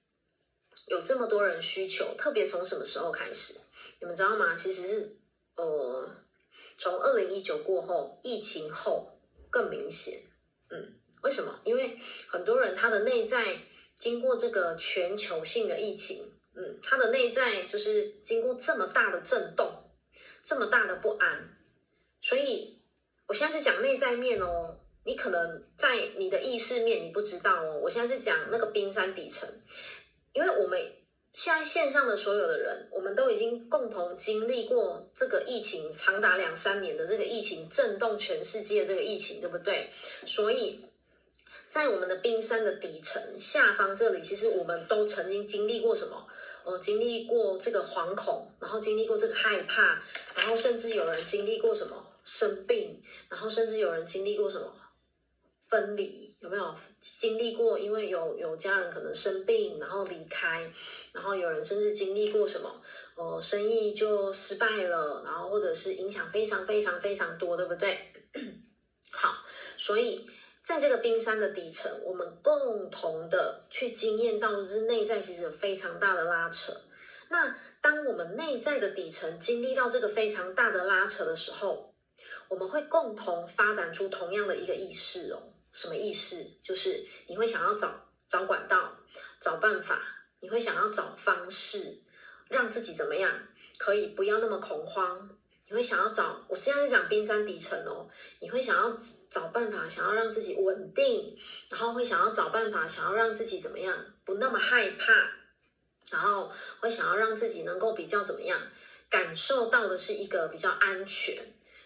[0.87, 3.59] 有这么多人需求，特别从什么时候开始？
[3.99, 4.55] 你们知道吗？
[4.55, 5.17] 其实是
[5.55, 6.09] 呃，
[6.77, 9.19] 从二零一九过后，疫情后
[9.51, 10.19] 更明显。
[10.69, 10.95] 嗯。
[11.23, 11.59] 为什么？
[11.63, 13.57] 因为很多人他的内在
[13.95, 19.67] 经过这个全球性的疫情，嗯，他的内在就是经过这么大的震动，
[20.43, 21.57] 这么大的不安，
[22.21, 22.81] 所以
[23.27, 29.49] 我现在是讲内在面哦，你可能在你的意识面你不知道哦，我现在是讲那个冰山底层，
[30.33, 30.79] 因为我们
[31.33, 39.89] 现在线上的所有的人，我们都已经共同经历过这个疫情长达两三年的这个疫情震动全世界这个疫情，对不对？
[40.25, 40.85] 所以。
[41.67, 46.25] 在我们的冰山的底层下方这里，其实我们都曾经经历过什么？
[46.63, 50.01] 呃，经历过这个惶恐，然后经历过这个害怕，
[50.35, 54.73] 然后甚至有人经历过什么生病，然后甚至有人经历过什么
[55.65, 57.79] 分离，有没有经历过？
[57.79, 60.69] 因为有有家人可能生病，然后离开，
[61.13, 62.81] 然后有人甚至经历过什么？
[63.15, 67.97] 呃，生意就失败了，然后或者是影响非常非常非常多，对不对？
[69.11, 69.35] 好，
[69.77, 70.29] 所以。
[70.67, 76.73] 在这个冰山的底层，我们共同的去经验到的是内在其实有非常大的拉扯。
[77.29, 81.95] 那当我们内在的底层经历到这个非常大的拉扯的时候，
[82.49, 85.53] 我们会共同发展出同样的一个意识哦。
[85.71, 86.43] 什么意识？
[86.61, 88.93] 就是你会想要找找管道、
[89.39, 89.97] 找办法，
[90.41, 91.99] 你会想要找方式，
[92.49, 93.31] 让自己怎么样
[93.77, 95.29] 可以不要那么恐慌。
[95.69, 98.09] 你会想要找，我现在在讲冰山底层哦，
[98.41, 98.93] 你会想要
[99.29, 101.37] 找办法，想要让自己稳定，
[101.69, 105.13] 然后会想要找办法，想要让自己怎么样不那么害怕，
[106.11, 108.59] 然后会想要让自己能够比较怎么样，
[109.09, 111.37] 感受到的是一个比较安全。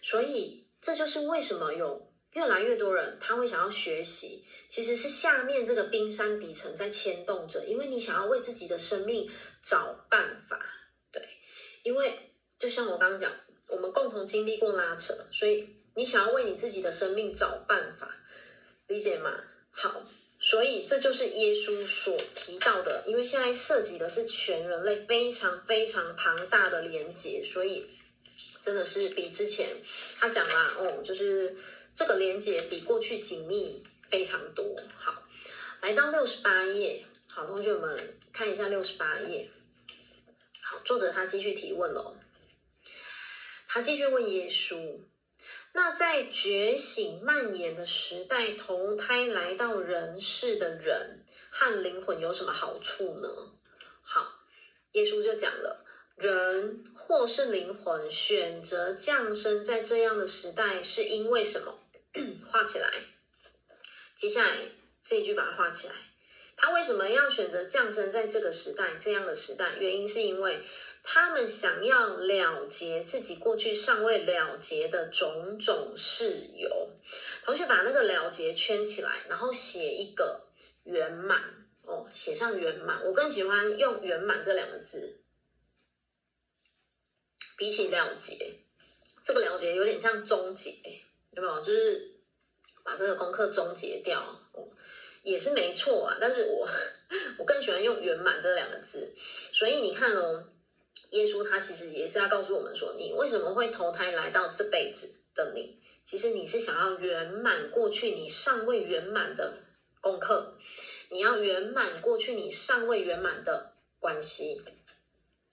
[0.01, 2.07] 所以这就是为什么有。
[2.33, 9.29] 越来越多人他会想要学习，其实是下面这个冰山底层在牵动着，因为你想要为自己的生命
[9.61, 10.57] 找办法，
[11.11, 11.21] 对，
[11.83, 13.29] 因为就像我刚刚讲，
[13.67, 18.17] 我们共同经历过拉扯，所以你想要为你自己的生命找办法，
[18.87, 19.43] 理解吗？
[19.71, 20.05] 好，
[20.39, 27.87] 所以这就是耶稣所提到的，因为现在涉及的是全人类非常非常庞大的连接，所以
[28.61, 29.69] 真的是比之前
[30.19, 31.55] 他讲啦，哦，就是。
[31.93, 34.73] 这个连接比过去紧密非常多。
[34.95, 35.23] 好，
[35.81, 37.99] 来到六十八页，好，同学们
[38.31, 39.49] 看一下六十八页。
[40.61, 42.15] 好，作者他继续提问了。
[43.67, 45.01] 他继续问耶稣：
[45.73, 53.29] 那在觉醒蔓延的时代，投胎来到人世的人和灵魂有什么好处呢？
[54.01, 54.39] 好，
[54.91, 55.85] 耶稣就讲了。
[56.17, 61.79] 人或是灵魂选择降生在这样的时代，是因为什么？
[62.51, 62.91] 画起来。
[64.15, 64.57] 接下来
[65.01, 65.93] 这一句把它画起来。
[66.55, 69.75] 他为什么要选择降生在这个时代，这样的时代？
[69.79, 70.61] 原因是因为
[71.03, 76.89] 他们想要了结自己过去尚未了结的种种事由。
[77.43, 80.47] 同学把那个了结圈起来，然后写一个
[80.83, 81.41] 圆满
[81.83, 83.03] 哦，写上圆满。
[83.03, 85.17] 我更喜欢用圆满这两个字。
[87.57, 88.53] 比起了结，
[89.23, 90.71] 这个了结有点像终结，
[91.31, 91.59] 有没有？
[91.61, 92.19] 就是
[92.83, 94.40] 把这个功课终结掉，
[95.23, 96.17] 也是没错啊。
[96.19, 96.67] 但是我
[97.37, 99.13] 我更喜欢用圆满这两个字。
[99.51, 100.43] 所以你看哦，
[101.11, 105.79] 耶稣他其实也是要告诉我们说，你为什么会投胎来到这辈子的你？
[106.03, 109.53] 其实你是想要圆满过去你尚未圆满的
[110.01, 110.57] 功课，
[111.09, 114.61] 你要圆满过去你尚未圆满的关系，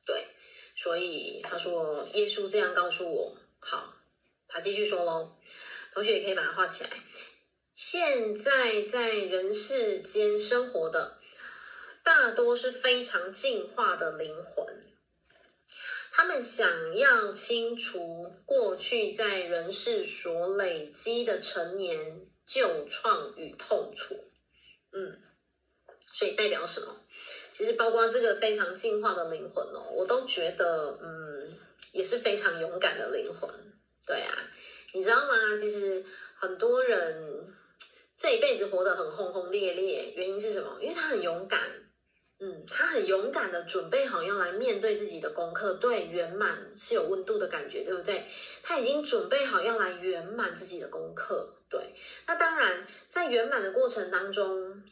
[0.07, 0.25] 对。
[0.75, 3.37] 所以他说，耶稣这样告诉我。
[3.59, 3.95] 好，
[4.47, 5.37] 他继续说喽。
[5.93, 6.91] 同学也可以把它画起来。
[7.81, 11.17] 现在在人世间生活的，
[12.03, 14.67] 大多是非常进化的灵魂。
[16.11, 24.29] 他们想要清除过去在人世所累积的成年旧创与痛楚。
[24.91, 25.23] 嗯，
[26.11, 27.07] 所以代表什么？
[27.53, 31.49] 其实包括这个非常进化的灵魂哦，我都觉得，嗯，
[31.93, 33.49] 也是非常勇敢的灵魂。
[34.05, 34.35] 对啊，
[34.93, 35.57] 你知道吗？
[35.57, 36.05] 其实
[36.35, 37.55] 很多人
[38.19, 40.77] 这一辈子活得很轰轰烈烈，原因是什么？
[40.83, 41.61] 因为他很勇敢，
[42.41, 45.75] 嗯，他很勇敢的准备好要来面对自己的功课。
[45.75, 48.25] 对，圆满是有温度的感觉，对不对？
[48.65, 51.63] 他已经准备好要来圆满自己的功课。
[51.71, 51.95] 对，
[52.27, 54.83] 那当然，在圆满的过程当中，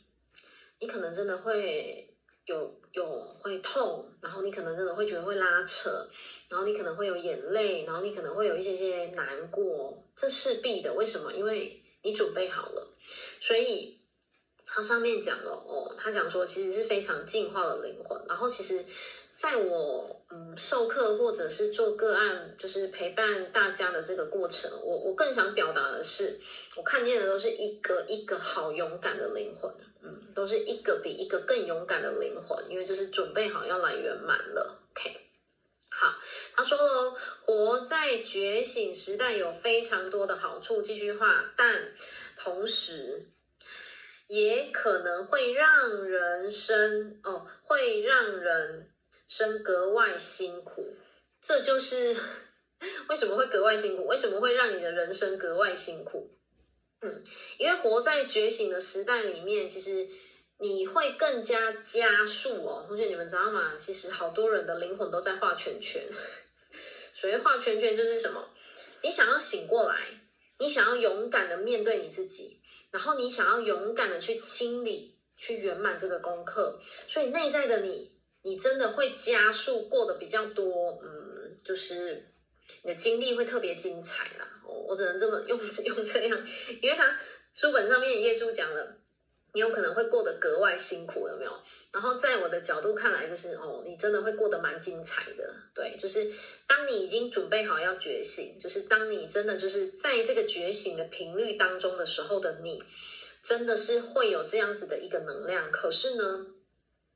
[0.78, 2.04] 你可能真的会。
[2.46, 3.04] 有有
[3.40, 5.90] 会痛，然后你可能真的会觉得会拉扯，
[6.48, 10.94] 然后你可能会有眼泪，然后你可能会有一些些难过，这是必的。
[10.94, 11.32] 为什么？
[11.32, 12.85] 因为你准备好了。
[13.40, 13.98] 所以
[14.64, 18.20] 他上面讲了哦，他讲说其实是非常进化的灵魂。
[18.28, 18.84] 然后其实
[19.32, 26.40] 在我嗯授课或者是做个案，就是陪伴大家的这个过程，我我更想表达的是，
[26.76, 29.72] 我看见的都是一个一个好勇敢的灵魂。
[30.02, 34.80] 嗯，都是一个比一个更勇敢的灵魂，因为就是准备好要来圆满了。
[34.92, 35.16] OK，
[35.90, 36.14] 好，
[36.54, 41.92] 他说了，活在觉醒时代有非常多的好处，继续画，但
[42.36, 43.30] 同时
[44.28, 48.92] 也可能会让人生哦，会让人
[49.26, 50.96] 生格外辛苦。
[51.40, 52.16] 这就是
[53.08, 56.36] 为什么会格外辛苦，为什么会让你的人生格外辛苦？
[57.02, 57.22] 嗯，
[57.58, 60.08] 因为活在觉醒的时代里面，其实
[60.58, 62.84] 你会更加加速哦。
[62.88, 63.76] 同学，你们知道吗？
[63.76, 66.02] 其实好多人的灵魂都在画圈圈。
[67.14, 68.50] 所谓画圈圈就是什么？
[69.02, 70.06] 你想要醒过来，
[70.58, 76.80] 你想要勇敢的面对你自己，然后你想要勇敢的去清理、去圆满这个功课。
[77.08, 80.98] 所以内在的你，你真的会加速过得比较多。
[81.02, 82.32] 嗯，就是
[82.82, 84.48] 你的经历会特别精彩啦。
[84.88, 86.46] 我只能这么 用用这样，
[86.80, 87.18] 因为他
[87.52, 88.98] 书本上面耶稣讲了，
[89.56, 91.52] 你有可能会过得格外辛苦，有没有？
[91.90, 95.50] 然后在我的角度看来，就是哦，你真的会过得蛮精彩的。
[95.74, 96.30] 对，就是
[96.66, 102.82] 当你已经准备好要觉醒，就是当你真的就是在这个觉醒的频率当中的时候的你，
[103.42, 105.72] 真的是会有这样子的一个能量。
[105.72, 106.48] 可是呢，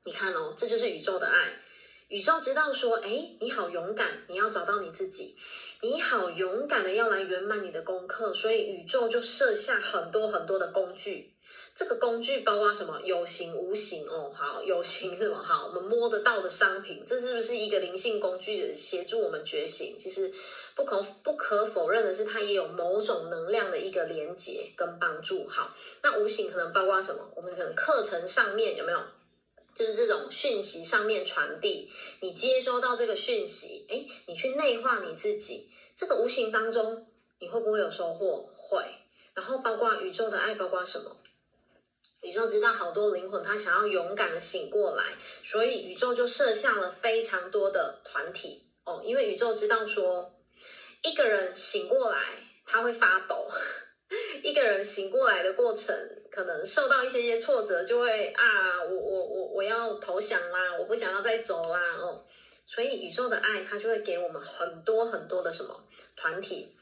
[0.05, 1.61] 你看哦，这就是宇宙的爱。
[2.07, 5.37] 宇宙知道说，哎，你好勇敢，你要找到你自己，
[5.81, 11.35] 你好勇敢的要来圆满你的功课，所以宇宙就设下很多很多的工具。
[11.73, 12.99] 这个工具包括什么？
[13.03, 14.31] 有形无形哦。
[14.35, 15.37] 好，有形是什么？
[15.41, 19.95] 好，我们摸得到的商品，这是不是一个灵性工具协助我们觉醒？
[19.97, 20.31] 其实
[20.75, 25.47] 不可不可否认的是，它也有某种能量的一个连接跟帮助。
[25.47, 27.31] 好，那无形可能包括什么？
[27.35, 28.99] 我们可能课程上面有没有？
[29.73, 37.07] 就是这种讯息上面传递，你接收到这个讯息，哎，你去内化你自己，这个无形当中
[37.39, 38.49] 你会不会有收获？
[38.53, 38.83] 会。
[39.33, 41.15] 然后包括宇宙的爱，包括什么？
[42.21, 45.03] 宇宙知道好多灵魂他想要勇敢的醒过来，
[45.43, 50.33] 所以宇宙就设下了非常多的团体哦，因为宇宙知道说
[51.03, 53.47] 一个人醒过来他会发抖。
[54.43, 55.95] 一个人醒过来的过程，
[56.29, 62.21] 可能受到一些些挫折，就会啊，我我我我要投降啦，我不想要再走啦哦。
[62.65, 65.81] 所以宇宙的爱，它就会给我们很多很多的什么
[66.17, 66.75] 团体，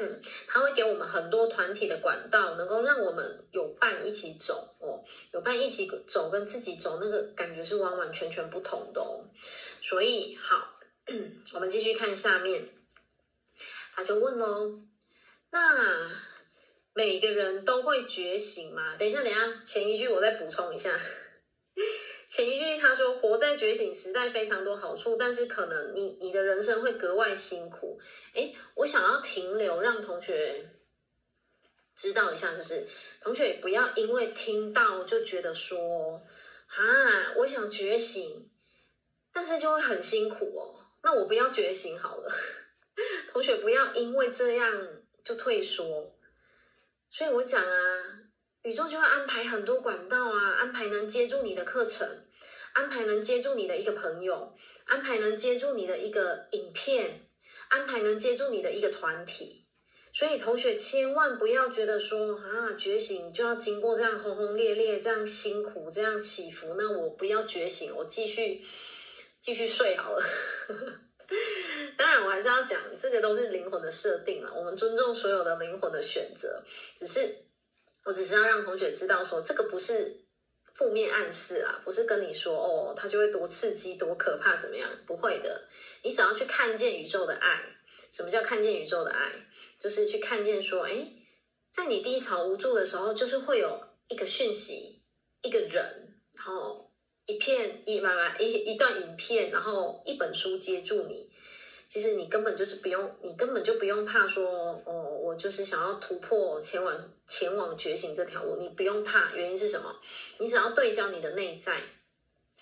[0.00, 9.22] 嗯，它会给我们很多团体的管道，能够让我们有伴一起走哦，有伴一起走，跟自己走那个感觉是完完全全不同的哦。
[9.80, 10.80] 所以好，
[11.54, 12.68] 我们继续看下面，
[13.94, 14.80] 他就问喽，
[15.50, 16.30] 那。
[16.92, 18.96] 每个人都会觉醒吗？
[18.98, 20.90] 等一下，等一下，前一句我再补充一下。
[22.30, 28.00] 前一句他说，活在觉醒时代非常多好处，但是可能你你的人生会格外辛苦。
[28.34, 30.70] 诶，我想要停留，让同学
[31.96, 32.86] 知道一下，就是
[33.20, 36.22] 同学不要因为听到就觉得说，
[36.68, 38.48] 啊，我想觉醒，
[39.32, 40.86] 但是就会很辛苦哦。
[41.02, 42.30] 那我不要觉醒好了。
[43.32, 46.16] 同学不要因为这样就退缩。
[47.08, 48.20] 所以我讲啊，
[48.62, 52.06] 宇宙就会安排很多管道啊，安排能接住你的课程，
[52.74, 54.54] 安排能接住你的一个朋友，
[54.84, 57.26] 安排能接住你的一个影片，
[57.68, 59.66] 安排能接住你的一个团体。
[60.12, 68.60] 所以同学千万不要觉得说啊，觉醒就要经过这样轰轰烈烈，这样辛苦，这样起伏，那我不要觉醒，我继续
[69.38, 70.22] 继续睡好了。
[71.96, 74.52] 当然，我还是要讲，这个都是灵魂的设定了。
[74.52, 76.60] 我们尊重所有的灵魂的选择，
[76.98, 77.32] 只是
[78.04, 80.24] 我只是要让同学知道说，这个不是
[80.74, 84.88] 负面暗示啊，不是跟你说哦，他就会多刺激、多可怕怎么样？
[85.06, 85.68] 不会的，
[86.02, 87.62] 你只要去看见宇宙的爱。
[88.10, 89.32] 什么叫看见宇宙的爱？
[89.80, 91.12] 就是去看见说，哎，
[91.70, 95.02] 在你低潮无助的时候，就是会有一个讯息，
[95.42, 96.86] 一个人，然后。
[97.26, 101.29] 一片一慢慢一一段影片，然后一本书接住你。
[101.92, 109.34] 其实你根本就是不用，你根本就不用怕说哦，我就是想要突破前往前往觉醒这条路，你不用怕。
[109.34, 110.00] 原因是什么？
[110.38, 111.80] 你只要对焦你的内在，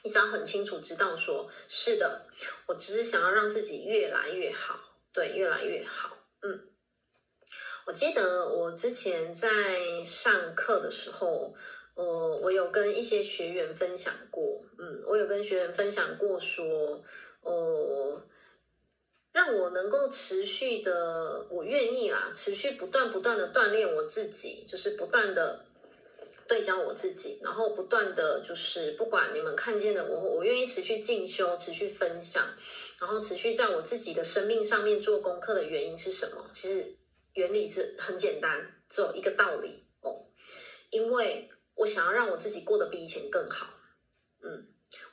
[0.03, 2.27] 你只要很清楚知道说，是的，
[2.69, 4.81] 我只是想要让自己越来越好，
[5.13, 6.17] 对，越来越好。
[6.41, 6.71] 嗯，
[7.85, 11.55] 我记得我之前在上课的时候。
[11.95, 17.03] 呃，我有跟一些学员分享过，嗯，我有跟学员分享过说，
[17.41, 18.23] 呃，
[19.33, 25.65] 让我能够持续的，我愿意啦，持续不断不断的锻炼我自己，就是不断的
[26.47, 32.45] 对焦我自己，然后不断的就是不管你们看见的我，我愿意持续进修，持续分享，
[33.01, 36.51] 然后持续在我自己的生命上面做功课的原因是什么？
[36.53, 36.97] 其实
[37.35, 40.27] 原理是很简单，只有一个道理哦，
[40.91, 41.51] 因为。
[41.79, 43.69] 我想要让我自己过得比以前更好，
[44.43, 44.67] 嗯，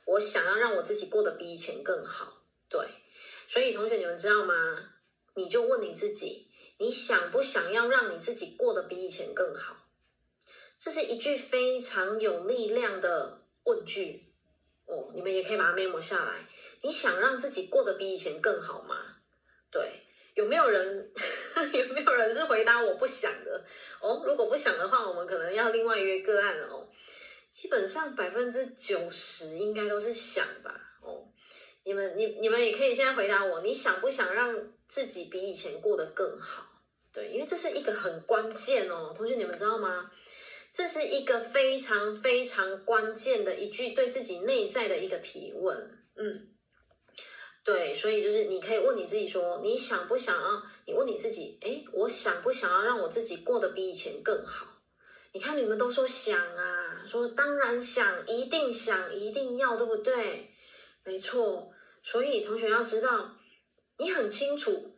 [0.04, 2.80] 我想要让我自己过得比以前更好，对，
[3.46, 4.54] 所以同学你们知道吗？
[5.34, 9.88] 你就问你自己，你想不想要让你自己过得比以前更好？
[10.78, 14.24] 这是一句非常有力量的问句
[14.86, 16.46] 哦，你们也可以把它 memo 下来。
[16.82, 19.16] 你想让自己过得比以前更好吗？
[19.70, 20.02] 对。
[20.34, 21.10] 有没有人
[21.72, 23.64] 有没有人是回答我不想的
[24.02, 24.22] 哦？
[24.26, 26.86] 如果不想的话，我们可能要另外约个案了哦。
[27.50, 30.85] 基本上百分之九十应该都是想吧。
[31.86, 34.52] 你们你你们也可以现在回答我，你想不想让
[34.88, 36.82] 自己比以前过得更好？
[37.12, 40.10] 对，因为这是一个很关键哦，同学你们知道吗？
[40.72, 46.48] 这是一个非常非常关键的一句对自己内在的一个提问，嗯。
[47.62, 50.62] 对，所以就是你可以问你自己说，你想不想要？
[50.86, 54.82] 你问你自己，诶，我想不想要让我自己过得比以前更好？
[55.32, 60.50] 你看你们都说想啊，说当然想，一定想，一定要，对不对？
[61.04, 61.72] 没错。
[62.06, 63.34] 所以同学要知道，
[63.98, 64.94] 你很清楚，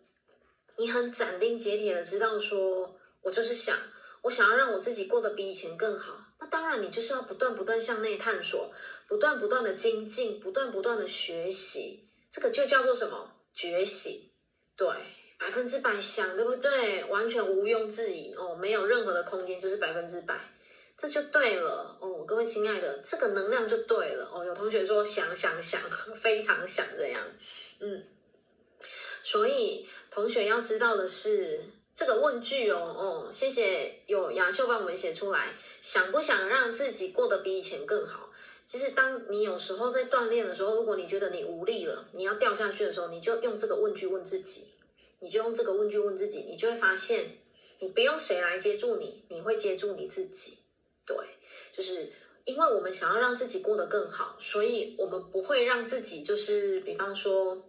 [0.77, 3.75] 你很斩钉截铁的知道说，我就是想，
[4.21, 8.71] 我想要让我自己过得比以前更好，那当然你就是要不断不断向内探索，
[9.07, 13.33] 不断不断的精进，不断不断的学习，这个就叫做什么？
[13.55, 14.31] 觉醒。
[14.77, 14.87] 对，
[15.39, 17.05] 百分之百想，对不对？
[17.07, 20.39] 完全毋庸置疑哦，没有任何的空间，就是百分之百，
[20.99, 24.45] 这就对了哦，各位亲爱的，这个能量就对了哦。
[24.45, 25.81] 有同学说想想想，
[26.15, 27.25] 非常想这样，
[27.79, 28.05] 嗯，
[29.23, 31.61] 所以同学要知道的是。
[31.95, 35.49] 这个问句哦哦，谢谢有雅秀帮我们写出来。
[35.81, 38.31] 想不想让自己过得比以前更好？
[38.65, 44.69] 其实，当你有时候在锻炼的时候，如果你觉得你无力了，你要掉下去的时候，你就用这个问句问自己，
[45.19, 47.39] 你就用这个问句问自己，你就会发现，
[47.81, 50.58] 你不用谁来接住你，你会接住你自己。
[51.09, 51.17] 对，
[51.73, 52.13] 就是
[52.45, 57.65] 因为我们想要让自己过得更好，所以我们不会让自己就是，比方说。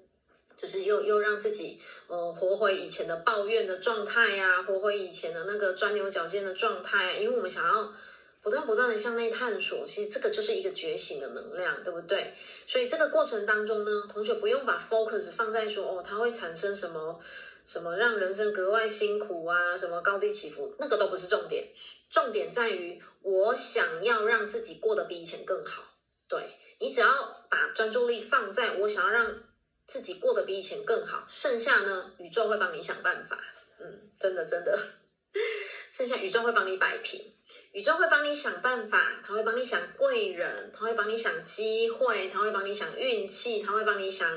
[0.62, 7.14] 就是又又让自己呃活回以前的抱怨的状态呀，活回以前的那个钻牛角尖的状态。
[7.14, 7.94] 因为我们想要
[8.42, 12.34] 不断不断的向内探索，其实这个就是一个觉醒的能量，对不对？
[12.68, 17.18] 所以这个过程当中呢，同学不用把 focus 放在说哦，它会产生什么
[17.70, 21.68] 什么让人生格外辛苦啊，什么高低起伏，那个都不是重点。
[22.10, 25.84] 重点在于我想要让自己过得比以前更好。
[26.28, 29.44] 对，你只要把专注力放在我想要让。
[29.86, 33.40] 自己过得比以前更好，剩下呢，宇宙会帮你想办法。
[33.80, 34.78] 嗯，真的真的，
[35.90, 37.20] 剩下宇宙会帮你摆平，
[37.72, 44.30] 宇宙会帮你想办法，他会帮你想贵人，他会帮你想机会，他会帮你想运气，他会帮你想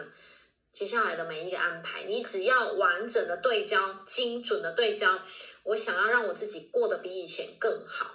[0.73, 2.05] 接下来的每一个安排。
[2.05, 5.21] 你只要完整的对焦，精准的对焦，
[5.65, 8.15] 我想要让我自己过得比以前更好，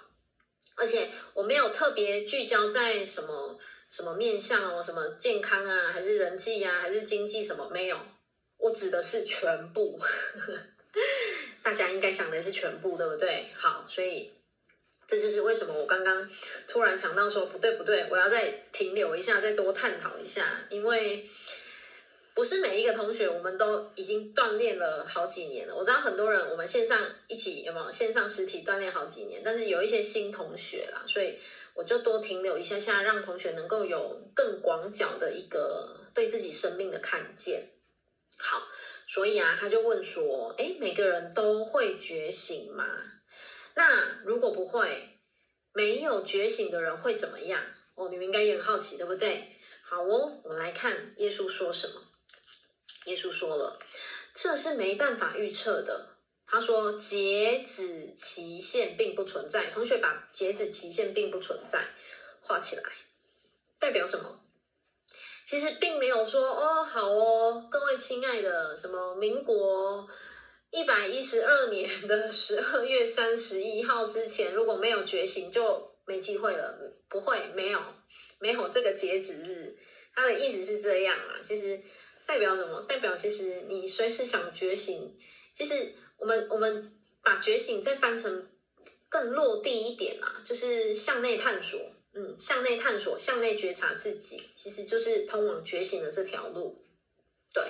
[0.76, 3.58] 而且我没有特别聚焦在什么。
[3.90, 4.82] 什么面向哦？
[4.82, 5.90] 什么健康啊？
[5.90, 6.78] 还是人际啊？
[6.78, 7.42] 还是经济？
[7.42, 7.98] 什么没有？
[8.58, 9.98] 我指的是全部。
[11.64, 13.46] 大家应该想的是全部，对不对？
[13.54, 14.30] 好，所以
[15.06, 16.28] 这就是为什么我刚刚
[16.66, 21.26] 突然想到说不对不对，我要再停留一下，再多探讨一下，因为
[22.38, 25.74] 不是每一个同学我们都已经锻炼了好几年了。
[25.74, 31.36] 我知道很多人我们线上一起有没有线上实体锻炼好几年，但是有一些新同学啦，所以。
[31.74, 37.70] 我就多停留一下下，让同学能够有更广角的一个对自己生命的看见。
[38.36, 38.60] 好，
[39.06, 42.84] 所以啊，他就问说：“诶，每个人都会觉醒吗？
[43.76, 45.20] 那如果不会，
[45.72, 47.62] 没有觉醒的人会怎么样？
[47.94, 49.52] 哦，你们应该也很好奇，对不对？
[49.84, 52.07] 好哦，我们来看耶稣说什么。
[53.08, 53.78] 耶稣说了，
[54.34, 56.16] 这是没办法预测的。”
[56.50, 61.88] 他说：“截止期限并不存在。”同学把“截止期限并不存在”
[62.40, 62.82] 画起来，
[63.78, 64.40] 代表什么？
[65.44, 70.08] 其实并没有说哦，好哦，各位亲爱的，什么民国
[70.70, 76.78] 一百一十二年的十二月三十一号之前，如果没有觉醒，就没机会了。
[77.08, 77.80] 不会，没有，
[78.38, 79.76] 没有这个截止日。
[80.14, 81.40] 他的意思是这样啊。
[81.42, 81.80] 其实
[82.28, 82.80] 代表什么？
[82.82, 85.18] 代表其实你随时想觉醒，
[85.52, 85.94] 其实。
[86.20, 88.48] 我们我们把觉醒再翻成
[89.08, 91.78] 更落地一点啊，就是向内探索，
[92.12, 96.84] 嗯，向内探索，向内觉察自己，其实就是通往觉醒的这条路。
[97.54, 97.62] 对，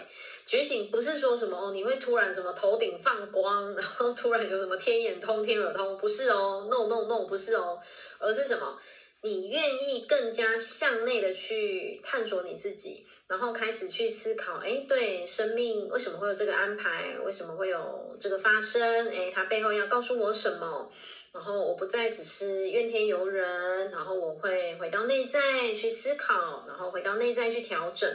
[0.47, 7.79] 觉醒不是说什么哦，你会突然什么头顶放光，然后突然有什么天眼通、天耳通，不是哦，no no no，不是哦，
[8.19, 8.81] 而是什么？
[9.21, 17.19] 你愿意更加向内的去探索你自己，然后开始去思考，诶，对，生命为什么会有这个安排？
[17.25, 19.09] 为什么会有这个发生？
[19.09, 20.93] 诶，它背后要告诉我什么？
[21.33, 28.09] 然后我不再只是怨天尤人，然后我会回到内在去思考，然后回到内在去调整。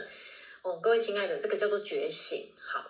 [0.62, 2.50] 哦，各位亲爱的，这个叫做觉醒。
[2.58, 2.82] 好，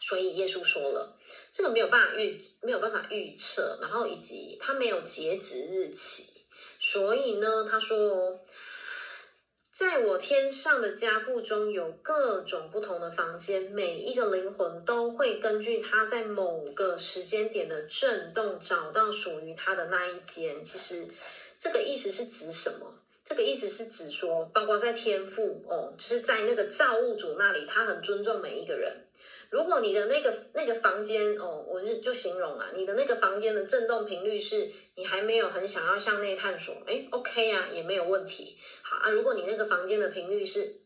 [0.00, 1.16] 所以耶稣说了，
[1.52, 6.37] 这个没有办法预，没有办法预测，然后以及它没有截止日期。
[6.78, 8.40] 所以呢，他说，
[9.72, 20.62] 在我天上的家父中有各种不同的房间，每一个灵魂都会根据他在某个时间点的震动，找到属于他的那一间。
[20.62, 21.06] 其实，
[21.58, 22.94] 这个意思是指什么？
[23.24, 28.90] 这个意思是指说，包括在天赋哦，就是在那个造物主那里，他很尊重每一个人。
[29.50, 38.58] 如果你的那个那个房间哦，我就就形容啊，你的那个房间的震动频率是你还没有很想要向内探索，诶，OK 啊，也没有问题。
[38.82, 40.80] 好啊，如果你那个房间的频率是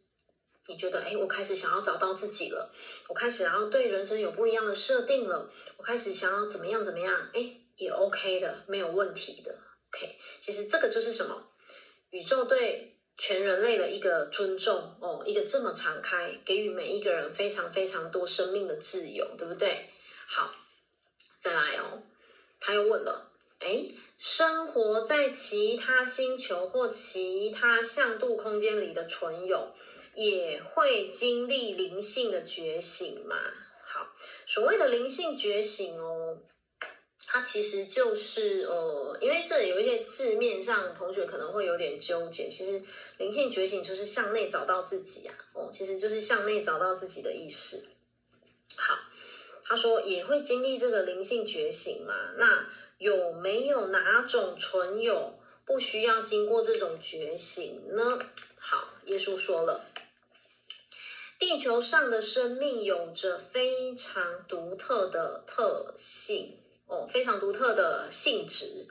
[0.66, 2.70] 你觉得，诶，我开始想要找到自己了，
[3.08, 9.50] 我开始然后对人生有不一样的设定了，我开始想要怎么样怎么样，诶，也 OK 的，没有问题的。
[9.88, 11.48] OK，其实这个就是什么？
[12.10, 12.90] 宇宙对。
[13.18, 19.90] 全人类的一个尊重哦，一个这么敞开，给予每一个人非常非常多生命的自由，对不对？
[20.26, 20.50] 好，
[21.38, 22.02] 再来哦，
[22.58, 23.31] 他又问了，
[23.64, 23.86] 哎，
[24.18, 29.72] 生活在其他星球或其他向度空间里的存有，
[30.14, 33.36] 也会经历灵性的觉醒嘛？
[33.84, 34.12] 好，
[34.46, 36.38] 所谓的灵性觉醒哦。
[37.34, 42.46] 它其实就是呃，因为这里有一些字面上同学可能会有点纠结。
[42.46, 42.82] 其实
[43.16, 47.86] 灵性觉醒就是向内找到自己啊，哦，其实就是向内找到自己的意识。
[48.76, 48.98] 好，
[49.64, 52.34] 他说也会经历这个灵性觉醒嘛？
[52.36, 52.68] 那
[53.03, 55.34] 有没有哪种存有
[55.66, 58.20] 不需要经过这种觉醒呢？
[58.61, 59.84] 好，耶稣说了，
[61.36, 66.61] 地球上的生命有着非常独特的特性。
[66.86, 68.86] 哦，非常独特的性质，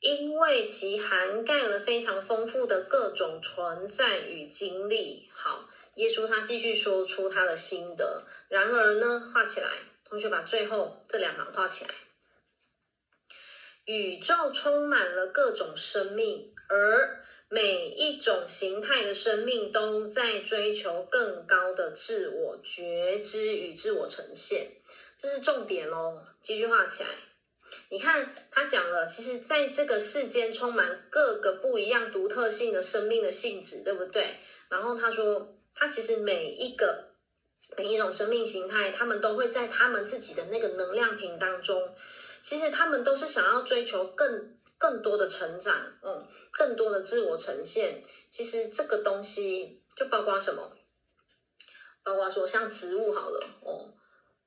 [0.00, 5.28] 因为其涵盖了非常丰富的各种存在与经历。
[5.32, 8.24] 好，耶稣他继续说出他的心得。
[8.48, 9.68] 然而呢，画起来，
[10.04, 11.94] 同学把最后这两行画起来。
[13.86, 24.72] 宇宙充满了各种生命，而每一种形态的生命都在追求更高的自我觉知与自我呈现。
[25.16, 27.10] 这是重点哦，继续画起来。
[27.90, 34.36] 你看他讲了，其实在这个世间充满各个不一样、独特性的生命的性质，对不对？
[34.68, 37.10] 然后他说，他其实每一个
[37.76, 41.94] 每一种生命形态，他们都会在他们自己的那个能量瓶当中，
[42.44, 48.04] 其实他们都是想要追求更更多的成长，嗯，更多的自我呈现。
[48.30, 50.70] 其实这个东西就包括什么？
[52.02, 53.94] 包括说像植物好了，哦。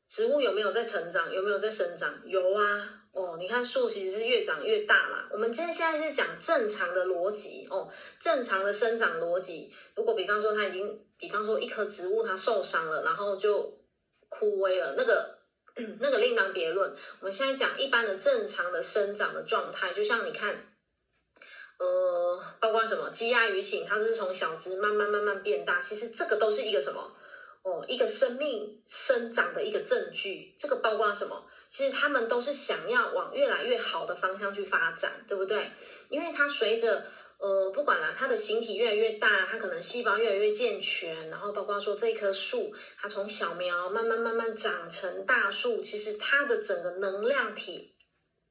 [0.07, 1.33] 植物有没有在成长？
[1.33, 2.21] 有没有在生长？
[2.23, 5.27] 有啊，哦，你看树其实是越长越大嘛。
[5.31, 9.73] 我们今天现在是讲正常的逻辑哦，正常的生长逻辑。
[9.95, 13.77] 如果比方说它已经，比方说一棵植物它受伤了，然后就
[14.29, 15.36] 枯萎了，那个
[15.99, 16.89] 那个另当别论。
[17.19, 20.73] 我们现在讲一般的正常的生长的状态，就像你看，
[21.77, 27.13] 呃，包括什么鸡鸭鱼禽，它是从小只慢慢慢慢变大，其实这个都是一个什么？
[27.63, 31.45] 哦，一个生命生长的一个证据，这个包括什么？
[31.67, 35.69] 其实他们都是想要往越来越好的方向去发展，对不对？
[36.09, 37.05] 因为它随着
[37.39, 47.95] 呃，不管啦，它的形体越来越大，它可能细胞越来越健全，然后包括说这棵树，它从小苗慢慢慢慢长成大树，其实它的整个能量体，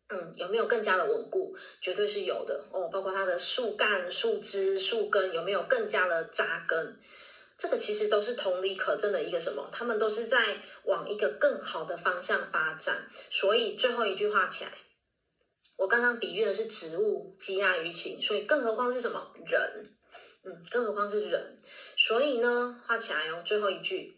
[0.08, 1.56] 嗯，有没有更加的稳固？
[1.80, 2.88] 绝对是有的哦。
[2.92, 7.00] 包括它的树干、树枝、树根有没有更加的扎根？
[7.58, 9.68] 这个其实都是同理可证的一个什么？
[9.72, 13.08] 他们都是在往一个更好的方向发展。
[13.30, 14.70] 所以最后一句话起来，
[15.76, 19.96] 我刚刚比喻的是植物、积压于情，所以更何况是什么人？
[20.44, 21.58] 嗯，更何况是人。
[21.96, 24.16] 所以呢，画起来哦，最后一句，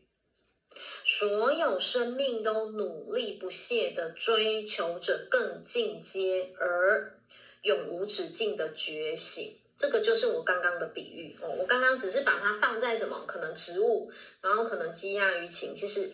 [1.05, 7.19] 所有生命都努力不懈地追求着更进阶而
[7.63, 9.59] 永无止境的觉醒。
[9.79, 13.25] 这个就是我刚刚的比喻哦，我刚刚只是把它放在什么？
[13.27, 16.11] 可能植物，然后可能积压于情，其实，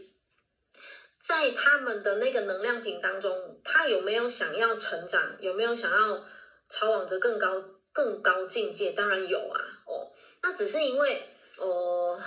[1.27, 5.35] 在他们的那个能量瓶当中，他有没有想要成长？
[5.41, 6.23] 有没有想要
[6.69, 8.93] 朝往着更高、更高境界？
[8.93, 10.13] 当然有啊，哦，
[10.43, 11.23] 那只是因为
[11.57, 12.23] 呃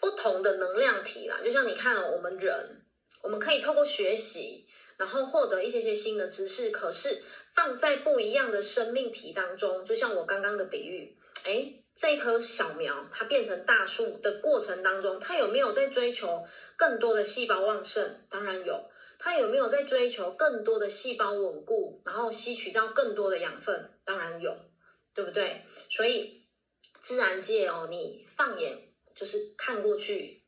[0.00, 2.82] 不同的能量体啦，就像你看哦，我们人，
[3.22, 4.66] 我们可以透过学习，
[4.96, 7.22] 然后获得一些些新的知识，可是。
[7.54, 16.44] 放在不一样的生命体当中，就像我刚刚的比喻，诶，这一棵小苗它变成大树的过程当中，它有没有在追求
[16.76, 18.20] 更多的细胞旺盛？
[18.28, 18.88] 当然有。
[19.18, 23.90] 它有没有在追求更多的细胞稳固，然后吸取到更多的养分？
[24.04, 24.54] 当然有，
[25.14, 25.62] 对不对？
[25.88, 26.46] 所以
[27.00, 28.76] 自然界哦，你放眼
[29.14, 30.44] 就是看过去，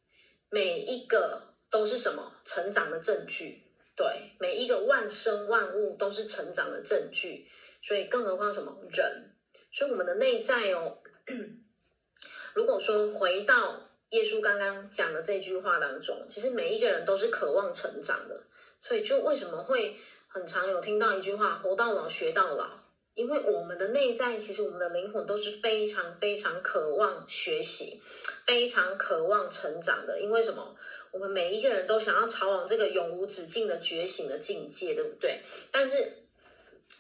[0.51, 3.64] 每一个都是什么成长的证据。
[3.96, 7.49] 对，每一个万生万物都是成长的证据，
[7.82, 9.34] 所以更何况什么人？
[9.72, 10.99] 所以我们的内在哦，
[12.55, 18.43] 如果说回到耶稣刚刚讲的这句话当中，其实每一个人都是渴望成长的，
[18.81, 22.66] 所以就为什么会很常有听到一句话“活到老，学到老”，
[23.14, 28.01] 因为我们的内在，其实我们的灵魂都是非常非常渴望学习，
[28.47, 30.74] 非常渴望成长的，因为什么？
[31.11, 35.41] 我们每一个人都想要朝往这个永无止境的觉醒的境界，对不对？
[35.72, 36.28] 但是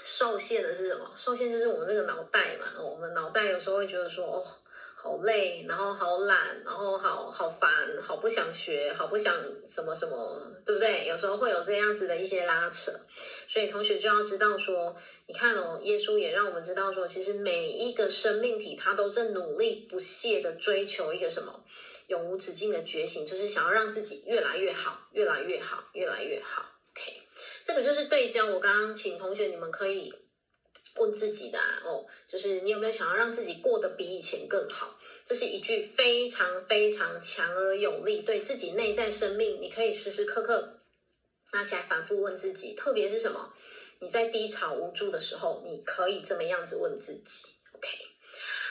[0.02, 1.10] 受限的是什么？
[1.14, 2.80] 受限就是我们这个脑袋嘛。
[2.80, 4.44] 我们脑袋有时候会觉得说，哦，
[4.96, 7.70] 好累，然后好懒，然后好好烦，
[8.02, 9.34] 好不想学，好不想
[9.66, 11.06] 什么什么，对不对？
[11.06, 12.92] 有时候会有这样子的一些拉扯，
[13.48, 14.96] 所以同学就要知道说，
[15.26, 21.64] 你看哦，耶稣也让我们知道说，其实每一个生命体，它都在努力不懈的追求一个什么？
[22.08, 26.64] 永无止境的觉醒，就是想要让自己越来越好，越来越好，越来越好。
[27.68, 28.46] 这个就是对焦。
[28.46, 30.10] 我刚刚请同学你们可以
[30.96, 34.98] 问自己的啊，哦，就是你有没有想要让自己过得比以前更好？
[35.22, 40.80] 这是一句非常非常强而有力，对自己内在生命，你可以时时刻刻
[41.52, 42.72] 拿起来反复问自己。
[42.72, 43.52] 特别是什么？
[43.98, 47.50] 你在低潮无助的时候，你可以这么样子问自己。
[47.74, 47.86] OK，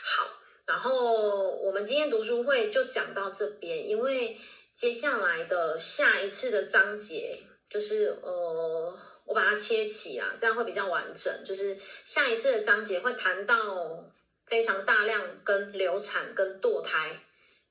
[0.03, 0.31] 好。
[0.65, 4.39] 然后我们今天读书会就讲到这边，因为
[4.73, 11.33] 接下来的下一次的章节就是呃，我把它切起啊，这样会比较完整。
[11.45, 14.03] 就是下一次的章节会谈到
[14.45, 17.19] 非常大量跟流产跟堕胎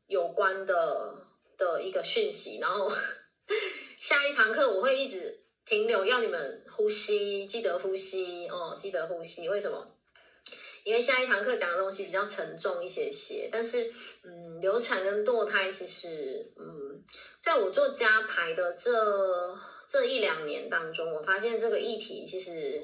[0.07, 1.14] 有关的
[1.57, 2.90] 的一个讯息，然后
[3.99, 9.49] 下一堂课我会一直停留，要你们呼吸，记得呼吸哦，记得呼吸。
[9.49, 9.92] 为什么？
[10.84, 13.92] 因为下一堂课讲的东西比较沉重一些些，但是，
[14.22, 17.03] 嗯，流产跟堕胎其实，嗯，
[17.40, 19.53] 在我做家排的这
[19.89, 22.82] 这一两年当中，我发现这个议题其实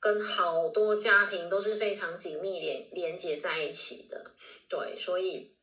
[0.00, 4.32] 跟好多家庭都是非常紧密连连接在一起的，
[4.68, 5.56] 对，所以，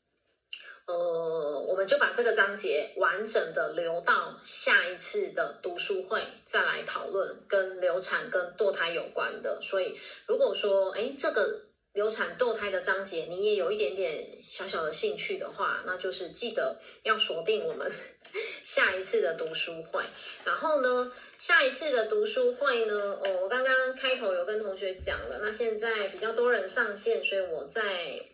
[0.88, 9.60] 呃，我们就把这个章节完整的留到下一次的读书会再来讨论跟流产跟堕胎有关的。
[9.62, 9.96] 所以，
[10.26, 17.92] 如果说，哎，这个流产堕胎的章节你也有一点点小小的兴趣的话，那就是记得要锁定我们
[18.64, 20.04] 下一次的读书会。
[20.46, 28.26] 然后呢，下一次的读书会呢，哦，我刚刚开头有跟同学讲了，那现在比较多人上线，所以我在。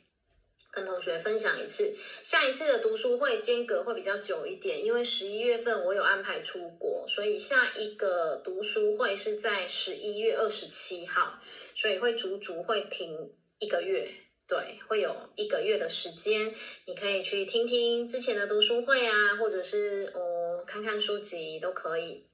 [0.70, 11.39] 跟同学分享一次，下一次的读书会间隔会比较久一点，因为十一月份我有安排出国，所以下一个读书会是在十一月二十七号，
[11.74, 14.12] 所以会足足会停一个月，
[14.48, 16.54] 对，会有一个月的时间，
[16.86, 22.26] 你可以去听听之前的读书会啊，或者是哦看看书籍都可以。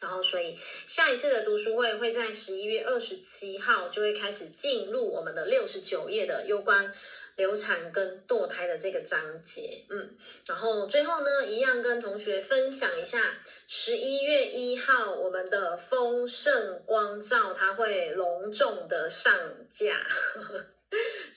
[0.00, 6.92] 然后，所以下一次的读书会会在十一月二十七号就会开始进入我们的六十九页的有关。
[7.36, 19.36] 流产跟堕胎的这个章节，嗯，然后最后呢，一样跟同学分享一下，十一月一号我们的丰盛光照，它会隆重的上
[19.68, 20.64] 架，呵呵，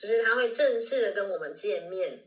[0.00, 2.24] 就是他会正式的跟我们见面。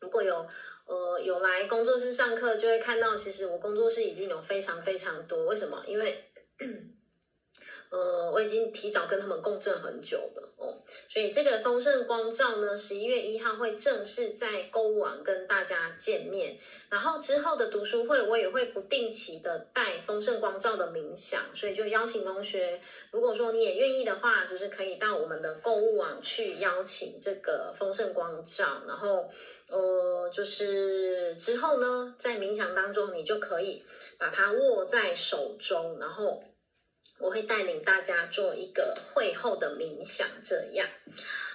[0.00, 0.46] 如果有
[0.86, 5.44] 呃有来工作室上课，就会看到，其实我工作室已经有非常非常多。
[5.44, 5.82] 为什么？
[5.86, 6.24] 因为。
[7.90, 10.76] 呃，我已经提早跟他们共振很久了哦，
[11.08, 16.56] 所以这个丰盛光照呢，十一月一号会正式在购物网跟大家见面。
[16.90, 22.80] 然后之后的读书会，我也会不定期的带丰盛光照的冥想，所以就邀请同学，
[23.10, 28.82] 如果说你也愿意的话，就是可以到我们的购物网去邀请这个丰盛光照。
[28.86, 29.28] 然后，
[29.70, 33.82] 呃，就是之后呢，在冥想当中，你就可以
[34.18, 36.42] 把它握在手中，然后。
[37.18, 40.88] 我会带领大家做一个会后的冥想，这样。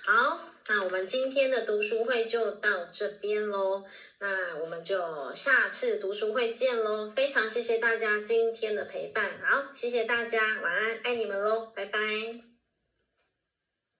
[0.05, 3.83] 好，那我们今天的读书会就到这边喽。
[4.19, 7.11] 那我们就下次读书会见喽。
[7.15, 9.31] 非常谢谢大家今天的陪伴。
[9.41, 12.52] 好，谢谢大家，晚安，爱你们喽，拜拜。